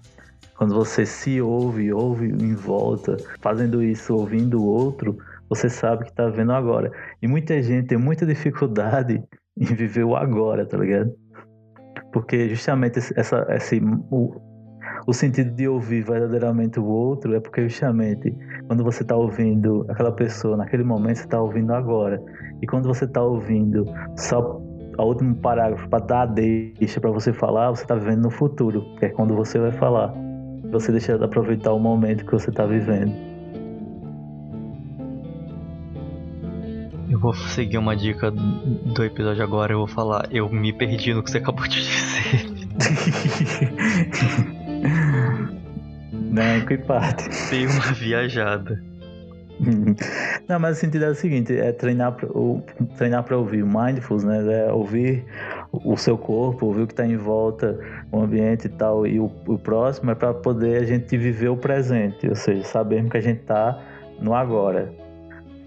Quando 0.64 0.76
você 0.76 1.06
se 1.06 1.42
ouve, 1.42 1.92
ouve 1.92 2.28
em 2.28 2.56
volta, 2.56 3.18
fazendo 3.42 3.84
isso, 3.84 4.16
ouvindo 4.16 4.62
o 4.62 4.66
outro, 4.66 5.18
você 5.50 5.68
sabe 5.68 6.06
que 6.06 6.12
está 6.12 6.30
vendo 6.30 6.54
agora. 6.54 6.90
E 7.22 7.28
muita 7.28 7.62
gente 7.62 7.88
tem 7.88 7.98
muita 7.98 8.26
dificuldade 8.26 9.22
em 9.60 9.66
viver 9.66 10.06
o 10.06 10.16
agora, 10.16 10.66
tá 10.66 10.78
ligado? 10.78 11.14
Porque 12.14 12.48
justamente 12.48 12.98
essa, 12.98 13.46
esse, 13.50 13.82
o, 14.10 14.40
o 15.06 15.14
sentido 15.14 15.52
de 15.52 15.68
ouvir 15.68 16.02
verdadeiramente 16.02 16.80
o 16.80 16.86
outro 16.86 17.36
é 17.36 17.42
porque 17.42 17.68
justamente 17.68 18.34
quando 18.66 18.86
você 18.86 19.04
está 19.04 19.18
ouvindo 19.18 19.86
aquela 19.90 20.14
pessoa 20.14 20.56
naquele 20.56 20.86
momento, 20.86 21.18
você 21.18 21.24
está 21.26 21.42
ouvindo 21.42 21.74
agora. 21.74 22.24
E 22.62 22.68
quando 22.68 22.88
você 22.88 23.04
está 23.04 23.22
ouvindo 23.22 23.86
só 24.16 24.62
o 24.98 25.04
último 25.04 25.36
parágrafo 25.36 25.90
para 25.90 26.06
dar 26.06 26.22
a 26.22 26.26
deixa 26.26 27.02
para 27.02 27.12
você 27.12 27.34
falar, 27.34 27.72
você 27.72 27.84
está 27.84 27.96
vivendo 27.96 28.22
no 28.22 28.32
futuro, 28.32 28.82
que 28.98 29.08
é 29.08 29.10
quando 29.10 29.36
você 29.36 29.60
vai 29.60 29.74
falar 29.74 30.32
você 30.74 30.92
deixa 30.92 31.18
de 31.18 31.24
aproveitar 31.24 31.72
o 31.72 31.80
momento 31.80 32.26
que 32.26 32.32
você 32.32 32.50
está 32.50 32.66
vivendo. 32.66 33.14
Eu 37.10 37.20
vou 37.20 37.34
seguir 37.34 37.78
uma 37.78 37.96
dica 37.96 38.32
do 38.32 39.04
episódio 39.04 39.44
agora, 39.44 39.74
eu 39.74 39.78
vou 39.78 39.88
falar, 39.88 40.28
eu 40.32 40.50
me 40.50 40.74
perdi 40.74 41.14
no 41.14 41.24
que 41.24 41.30
você 41.30 41.38
acabou 41.38 41.68
de 41.68 41.80
dizer. 41.86 42.54
Não, 46.12 46.66
que 46.66 46.78
parte. 46.80 47.30
Dei 47.52 47.68
uma 47.68 47.94
viajada. 47.94 48.93
Não, 50.48 50.60
mas 50.60 50.78
o 50.78 50.80
sentido 50.80 51.06
é 51.06 51.10
o 51.10 51.16
seguinte, 51.16 51.58
é 51.58 51.72
treinar 51.72 52.14
para 52.14 52.28
treinar 52.98 53.24
para 53.24 53.38
ouvir 53.38 53.64
mindfulness, 53.64 54.24
né? 54.24 54.68
É 54.68 54.72
ouvir 54.72 55.26
o 55.72 55.96
seu 55.98 56.18
corpo, 56.18 56.66
ouvir 56.68 56.82
o 56.82 56.88
que 56.88 56.94
está 56.94 57.06
em 57.06 57.18
volta, 57.18 57.80
o 58.12 58.22
ambiente 58.22 58.66
e 58.66 58.70
tal, 58.70 59.08
e 59.08 59.20
o, 59.20 59.32
o 59.48 59.58
próximo 59.58 60.12
é 60.12 60.16
para 60.16 60.34
poder 60.34 60.82
a 60.82 60.86
gente 60.86 61.18
viver 61.18 61.50
o 61.50 61.58
presente, 61.58 62.28
ou 62.28 62.36
seja, 62.36 62.64
sabermos 62.64 63.12
que 63.12 63.18
a 63.18 63.22
gente 63.22 63.42
está 63.42 63.80
no 64.20 64.34
agora. 64.34 64.92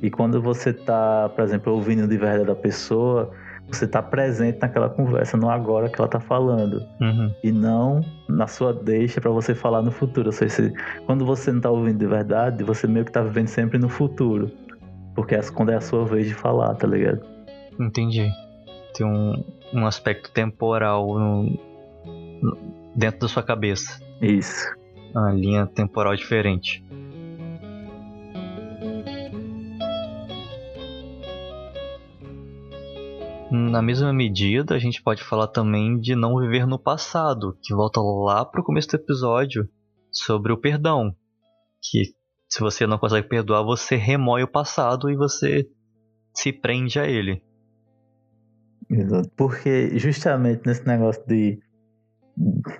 E 0.02 0.10
quando 0.10 0.42
você 0.42 0.70
está, 0.70 1.28
por 1.30 1.42
exemplo, 1.42 1.72
ouvindo 1.72 2.06
de 2.06 2.16
verdade 2.16 2.50
a 2.50 2.54
pessoa, 2.54 3.30
você 3.68 3.86
está 3.86 4.02
presente 4.02 4.58
naquela 4.60 4.88
conversa, 4.88 5.36
no 5.36 5.50
agora 5.50 5.88
que 5.88 5.98
ela 5.98 6.06
está 6.06 6.20
falando. 6.20 6.82
Uhum. 7.00 7.34
E 7.42 7.50
não 7.50 8.04
na 8.36 8.46
sua 8.46 8.72
deixa 8.72 9.20
para 9.20 9.30
você 9.30 9.54
falar 9.54 9.82
no 9.82 9.90
futuro. 9.90 10.28
Ou 10.28 10.32
seja, 10.32 10.72
quando 11.06 11.24
você 11.24 11.50
não 11.50 11.58
está 11.58 11.70
ouvindo 11.70 11.98
de 11.98 12.06
verdade, 12.06 12.62
você 12.62 12.86
meio 12.86 13.04
que 13.04 13.10
está 13.10 13.22
vivendo 13.22 13.48
sempre 13.48 13.78
no 13.78 13.88
futuro. 13.88 14.50
Porque 15.14 15.34
é 15.34 15.42
quando 15.42 15.70
é 15.70 15.76
a 15.76 15.80
sua 15.80 16.04
vez 16.04 16.26
de 16.26 16.34
falar, 16.34 16.74
tá 16.74 16.86
ligado? 16.86 17.24
Entendi. 17.80 18.30
Tem 18.94 19.06
um, 19.06 19.42
um 19.72 19.86
aspecto 19.86 20.30
temporal 20.30 21.06
no, 21.18 21.42
no, 22.42 22.58
dentro 22.94 23.20
da 23.20 23.28
sua 23.28 23.42
cabeça. 23.42 24.00
Isso. 24.20 24.66
Uma 25.14 25.32
linha 25.32 25.66
temporal 25.66 26.14
diferente. 26.14 26.84
Na 33.50 33.80
mesma 33.80 34.12
medida, 34.12 34.74
a 34.74 34.78
gente 34.78 35.00
pode 35.00 35.22
falar 35.22 35.46
também 35.46 36.00
de 36.00 36.16
não 36.16 36.40
viver 36.40 36.66
no 36.66 36.78
passado, 36.78 37.56
que 37.62 37.72
volta 37.72 38.00
lá 38.00 38.44
pro 38.44 38.64
começo 38.64 38.88
do 38.88 38.96
episódio 38.96 39.68
sobre 40.10 40.52
o 40.52 40.60
perdão. 40.60 41.14
Que 41.80 42.12
se 42.48 42.60
você 42.60 42.88
não 42.88 42.98
consegue 42.98 43.28
perdoar, 43.28 43.62
você 43.62 43.94
remoe 43.94 44.42
o 44.42 44.50
passado 44.50 45.08
e 45.08 45.16
você 45.16 45.68
se 46.34 46.52
prende 46.52 46.98
a 46.98 47.06
ele. 47.06 47.40
Exato. 48.90 49.30
Porque 49.36 49.96
justamente 49.96 50.66
nesse 50.66 50.84
negócio 50.84 51.24
de, 51.26 51.60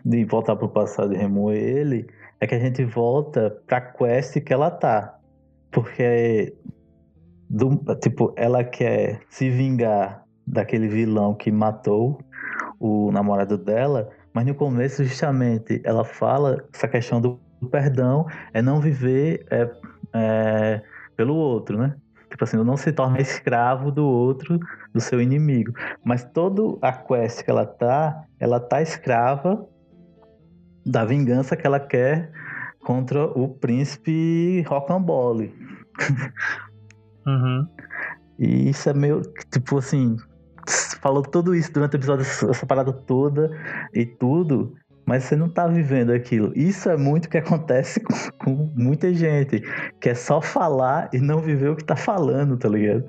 de 0.05 0.25
voltar 0.25 0.57
pro 0.57 0.69
passado 0.69 1.15
e 1.15 1.17
remoer 1.17 1.59
ele, 1.59 2.07
é 2.41 2.47
que 2.47 2.57
a 2.57 2.61
gente 2.61 2.85
volta 2.85 3.51
pra 3.69 3.81
quest 3.81 4.41
que 4.41 4.53
ela 4.53 4.73
tá. 4.73 5.17
Porque 5.71 6.57
do, 7.49 7.81
tipo, 8.03 8.35
ela 8.37 8.65
quer 8.65 9.23
se 9.29 9.49
vingar 9.49 10.26
daquele 10.47 10.89
vilão 10.89 11.35
que 11.35 11.51
matou 11.51 12.21
o 12.79 13.11
namorado 13.11 13.59
dela, 13.59 14.11
mas 14.33 14.47
no 14.47 14.55
começo 14.55 15.03
justamente 15.05 15.81
ela 15.85 16.05
fala 16.05 16.65
essa 16.73 16.87
questão 16.87 17.21
do 17.21 17.41
perdão 17.71 18.27
é 18.53 18.61
não 18.63 18.81
viver 18.81 19.47
é, 19.51 19.71
é, 20.15 20.83
pelo 21.17 21.35
outro, 21.35 21.79
né? 21.79 21.97
Tipo 22.31 22.45
assim, 22.45 22.57
não 22.59 22.77
se 22.77 22.93
torna 22.93 23.21
escravo 23.21 23.91
do 23.91 24.05
outro, 24.05 24.61
do 24.93 25.01
seu 25.01 25.21
inimigo. 25.21 25.73
Mas 26.05 26.25
toda 26.25 26.77
a 26.83 26.93
quest 26.93 27.43
que 27.43 27.51
ela 27.51 27.65
tá, 27.65 28.25
ela 28.39 28.61
tá 28.61 28.83
escrava 28.83 29.67
da 30.85 31.05
vingança 31.05 31.57
que 31.57 31.67
ela 31.67 31.81
quer 31.81 32.31
contra 32.85 33.25
o 33.25 33.49
príncipe 33.49 34.63
Rocambole. 34.69 35.55
Uhum. 37.27 37.67
E 38.39 38.71
isso 38.71 38.89
é 38.89 38.95
meio, 38.95 39.21
tipo 39.51 39.79
assim, 39.79 40.17
falou 41.01 41.23
tudo 41.23 41.55
isso 41.55 41.73
durante 41.73 41.95
o 41.95 41.99
episódio, 41.99 42.25
essa 42.25 42.67
parada 42.67 42.93
toda 42.93 43.51
e 43.95 44.05
tudo, 44.05 44.75
mas 45.05 45.25
você 45.25 45.37
não 45.37 45.49
tá 45.49 45.67
vivendo 45.67 46.11
aquilo. 46.11 46.53
Isso 46.57 46.89
é 46.89 46.97
muito 46.97 47.29
que 47.29 47.39
acontece 47.39 48.01
com, 48.03 48.15
com 48.39 48.73
muita 48.75 49.13
gente, 49.15 49.63
que 50.01 50.09
é 50.09 50.15
só 50.15 50.41
falar 50.41 51.09
e 51.13 51.19
não 51.19 51.41
viver 51.41 51.71
o 51.71 51.77
que 51.77 51.85
tá 51.85 51.97
falando, 51.97 52.57
tá 52.57 52.69
ligado? 52.69 53.05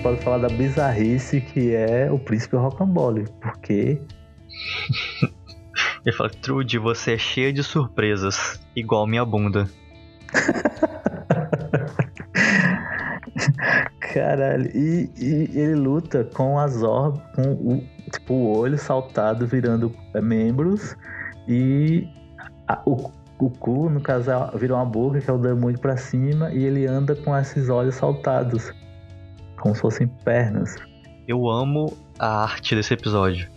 Gente 0.00 0.02
pode 0.02 0.20
falar 0.22 0.38
da 0.38 0.48
bizarrice 0.48 1.40
que 1.40 1.74
é 1.74 2.10
o 2.10 2.18
príncipe 2.18 2.56
Rocambole, 2.56 3.26
porque. 3.40 4.00
Ele 6.04 6.16
fala, 6.16 6.30
Trude, 6.30 6.78
você 6.78 7.12
é 7.14 7.18
cheia 7.18 7.52
de 7.52 7.62
surpresas, 7.62 8.58
igual 8.74 9.06
minha 9.06 9.24
bunda. 9.24 9.68
Caralho, 14.00 14.68
e, 14.74 15.10
e, 15.16 15.58
ele 15.58 15.76
luta 15.76 16.24
com 16.24 16.58
as 16.58 16.82
orbes, 16.82 17.22
com 17.34 17.52
o, 17.52 17.84
tipo, 18.10 18.34
o 18.34 18.58
olho 18.58 18.76
saltado 18.76 19.46
virando 19.46 19.94
é, 20.14 20.20
membros 20.20 20.96
e 21.46 22.08
a, 22.66 22.82
o, 22.84 23.12
o 23.38 23.50
cu, 23.50 23.88
no 23.88 24.00
caso, 24.00 24.30
vira 24.56 24.74
uma 24.74 24.84
boca 24.84 25.20
que 25.20 25.30
é 25.30 25.32
o 25.32 25.38
demônio 25.38 25.78
pra 25.78 25.96
cima 25.96 26.50
e 26.50 26.64
ele 26.64 26.86
anda 26.86 27.14
com 27.14 27.36
esses 27.36 27.68
olhos 27.68 27.94
saltados 27.94 28.72
como 29.60 29.74
se 29.74 29.80
fossem 29.80 30.06
pernas. 30.24 30.76
Eu 31.28 31.48
amo 31.48 31.96
a 32.18 32.42
arte 32.42 32.74
desse 32.74 32.94
episódio. 32.94 33.48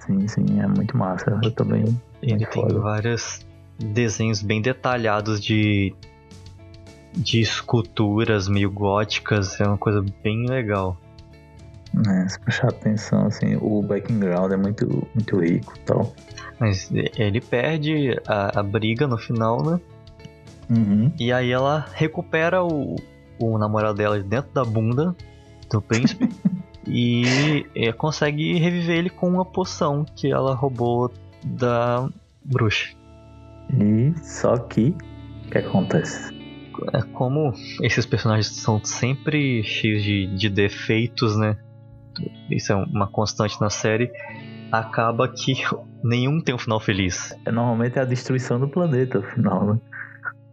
Sim, 0.00 0.28
sim, 0.28 0.60
é 0.60 0.66
muito 0.66 0.96
massa. 0.96 1.40
Eu 1.42 1.50
também. 1.50 1.98
Ele 2.20 2.44
tem 2.46 2.68
vários 2.68 3.46
desenhos 3.78 4.42
bem 4.42 4.60
detalhados 4.60 5.40
de 5.42 5.94
de 7.16 7.40
esculturas 7.40 8.48
meio 8.48 8.70
góticas, 8.70 9.60
é 9.60 9.64
uma 9.64 9.78
coisa 9.78 10.04
bem 10.22 10.46
legal. 10.48 10.96
É, 12.08 12.28
se 12.28 12.40
prestar 12.40 12.68
atenção, 12.70 13.26
assim, 13.26 13.56
o 13.60 13.80
background 13.82 14.50
é 14.50 14.56
muito, 14.56 15.06
muito 15.14 15.38
rico 15.38 15.74
e 15.76 15.80
tal. 15.80 16.12
Mas 16.58 16.90
ele 16.92 17.40
perde 17.40 18.20
a, 18.26 18.58
a 18.58 18.62
briga 18.64 19.06
no 19.06 19.16
final, 19.16 19.62
né? 19.62 19.80
Uhum. 20.68 21.12
E 21.20 21.32
aí 21.32 21.52
ela 21.52 21.86
recupera 21.92 22.64
o, 22.64 22.96
o 23.38 23.58
namorado 23.58 23.96
dela 23.96 24.18
dentro 24.20 24.52
da 24.52 24.64
bunda 24.64 25.14
do 25.70 25.80
príncipe 25.80 26.28
e 26.86 27.66
é, 27.74 27.92
consegue 27.92 28.58
reviver 28.58 28.98
ele 28.98 29.10
com 29.10 29.28
uma 29.28 29.44
poção 29.44 30.04
que 30.04 30.30
ela 30.30 30.54
roubou 30.54 31.12
da 31.44 32.08
bruxa. 32.44 32.94
E 33.72 34.14
só 34.22 34.56
que 34.58 34.94
o 35.46 35.50
que 35.50 35.58
acontece? 35.58 36.34
É 36.92 37.02
como 37.02 37.52
esses 37.80 38.04
personagens 38.04 38.48
são 38.48 38.82
sempre 38.84 39.62
cheios 39.62 40.02
de, 40.02 40.26
de 40.36 40.48
defeitos, 40.48 41.36
né? 41.36 41.56
Isso 42.50 42.72
é 42.72 42.76
uma 42.76 43.06
constante 43.06 43.60
na 43.60 43.70
série. 43.70 44.10
Acaba 44.70 45.28
que 45.28 45.54
nenhum 46.02 46.40
tem 46.40 46.54
um 46.54 46.58
final 46.58 46.80
feliz. 46.80 47.34
É, 47.44 47.52
normalmente 47.52 47.98
é 47.98 48.02
a 48.02 48.04
destruição 48.04 48.58
do 48.58 48.68
planeta, 48.68 49.22
final, 49.22 49.74
né? 49.74 49.80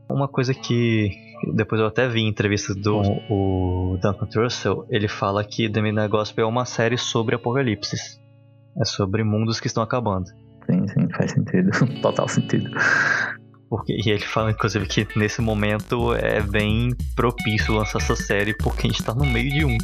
Uma 0.09 0.27
coisa 0.27 0.53
que 0.53 1.30
depois 1.53 1.79
eu 1.81 1.87
até 1.87 2.07
vi 2.07 2.21
em 2.21 2.27
entrevistas 2.27 2.75
do 2.75 3.01
o 3.29 3.97
Duncan 4.01 4.27
Trussell, 4.27 4.85
ele 4.89 5.07
fala 5.07 5.43
que 5.43 5.69
The 5.69 5.81
Midnight 5.81 6.09
Gospel 6.09 6.45
é 6.45 6.47
uma 6.47 6.65
série 6.65 6.97
sobre 6.97 7.35
apocalipse. 7.35 7.97
É 8.79 8.85
sobre 8.85 9.23
mundos 9.23 9.59
que 9.59 9.67
estão 9.67 9.83
acabando. 9.83 10.27
Sim, 10.65 10.87
sim, 10.87 11.07
faz 11.15 11.31
sentido. 11.31 11.71
Total 12.01 12.27
sentido. 12.27 12.69
Porque, 13.69 13.93
e 13.93 14.09
ele 14.09 14.19
fala, 14.19 14.51
inclusive, 14.51 14.85
que 14.85 15.07
nesse 15.17 15.41
momento 15.41 16.13
é 16.13 16.41
bem 16.41 16.89
propício 17.15 17.73
lançar 17.73 17.99
essa 17.99 18.15
série 18.15 18.53
porque 18.53 18.87
a 18.87 18.89
gente 18.89 19.03
tá 19.03 19.13
no 19.13 19.25
meio 19.25 19.49
de 19.49 19.65
um. 19.65 19.77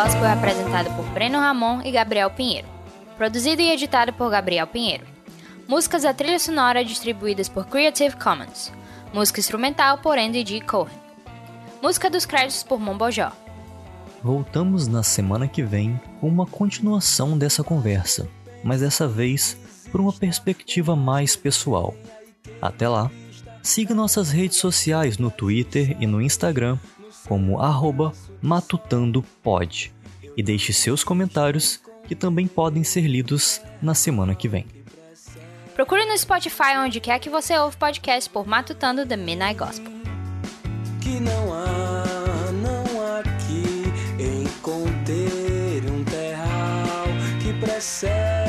Gospel 0.00 0.26
é 0.26 0.32
apresentado 0.32 0.94
por 0.94 1.04
Breno 1.06 1.40
Ramon 1.40 1.82
e 1.82 1.90
Gabriel 1.90 2.30
Pinheiro. 2.30 2.68
Produzido 3.16 3.60
e 3.60 3.72
editado 3.72 4.12
por 4.12 4.30
Gabriel 4.30 4.64
Pinheiro. 4.64 5.04
Músicas 5.66 6.04
da 6.04 6.14
trilha 6.14 6.38
sonora 6.38 6.84
distribuídas 6.84 7.48
por 7.48 7.66
Creative 7.66 8.14
Commons. 8.14 8.72
Música 9.12 9.40
instrumental 9.40 9.98
por 9.98 10.16
Andy 10.16 10.44
D. 10.44 10.60
Cohen. 10.60 10.94
Música 11.82 12.08
dos 12.08 12.24
créditos 12.24 12.62
por 12.62 12.78
Mombojó. 12.78 13.32
Voltamos 14.22 14.86
na 14.86 15.02
semana 15.02 15.48
que 15.48 15.64
vem 15.64 16.00
com 16.20 16.28
uma 16.28 16.46
continuação 16.46 17.36
dessa 17.36 17.64
conversa, 17.64 18.28
mas 18.62 18.82
dessa 18.82 19.08
vez 19.08 19.58
por 19.90 20.00
uma 20.00 20.12
perspectiva 20.12 20.94
mais 20.94 21.34
pessoal. 21.34 21.92
Até 22.62 22.88
lá, 22.88 23.10
siga 23.64 23.96
nossas 23.96 24.30
redes 24.30 24.58
sociais 24.58 25.18
no 25.18 25.28
Twitter 25.28 25.96
e 25.98 26.06
no 26.06 26.22
Instagram 26.22 26.78
como 27.28 27.58
matutandopod 28.40 29.92
e 30.34 30.42
deixe 30.42 30.72
seus 30.72 31.04
comentários 31.04 31.80
que 32.06 32.14
também 32.14 32.46
podem 32.46 32.82
ser 32.82 33.02
lidos 33.02 33.60
na 33.82 33.94
semana 33.94 34.34
que 34.34 34.48
vem. 34.48 34.66
Procure 35.74 36.06
no 36.06 36.16
Spotify 36.16 36.78
onde 36.78 36.98
quer 36.98 37.18
que 37.20 37.28
você 37.28 37.56
ouve 37.58 37.76
podcast 37.76 38.28
por 38.30 38.46
Matutando 38.46 39.06
The 39.06 39.16
Midnight 39.16 39.58
Gospel. 39.58 39.92
Que 41.00 41.20
não 41.20 41.54
há, 41.54 42.50
não 42.52 42.84
há 43.00 43.22
que 43.22 44.22
encontrar 44.22 45.92
um 45.92 46.02
terral 46.04 47.06
que 47.42 47.52
precede 47.64 48.47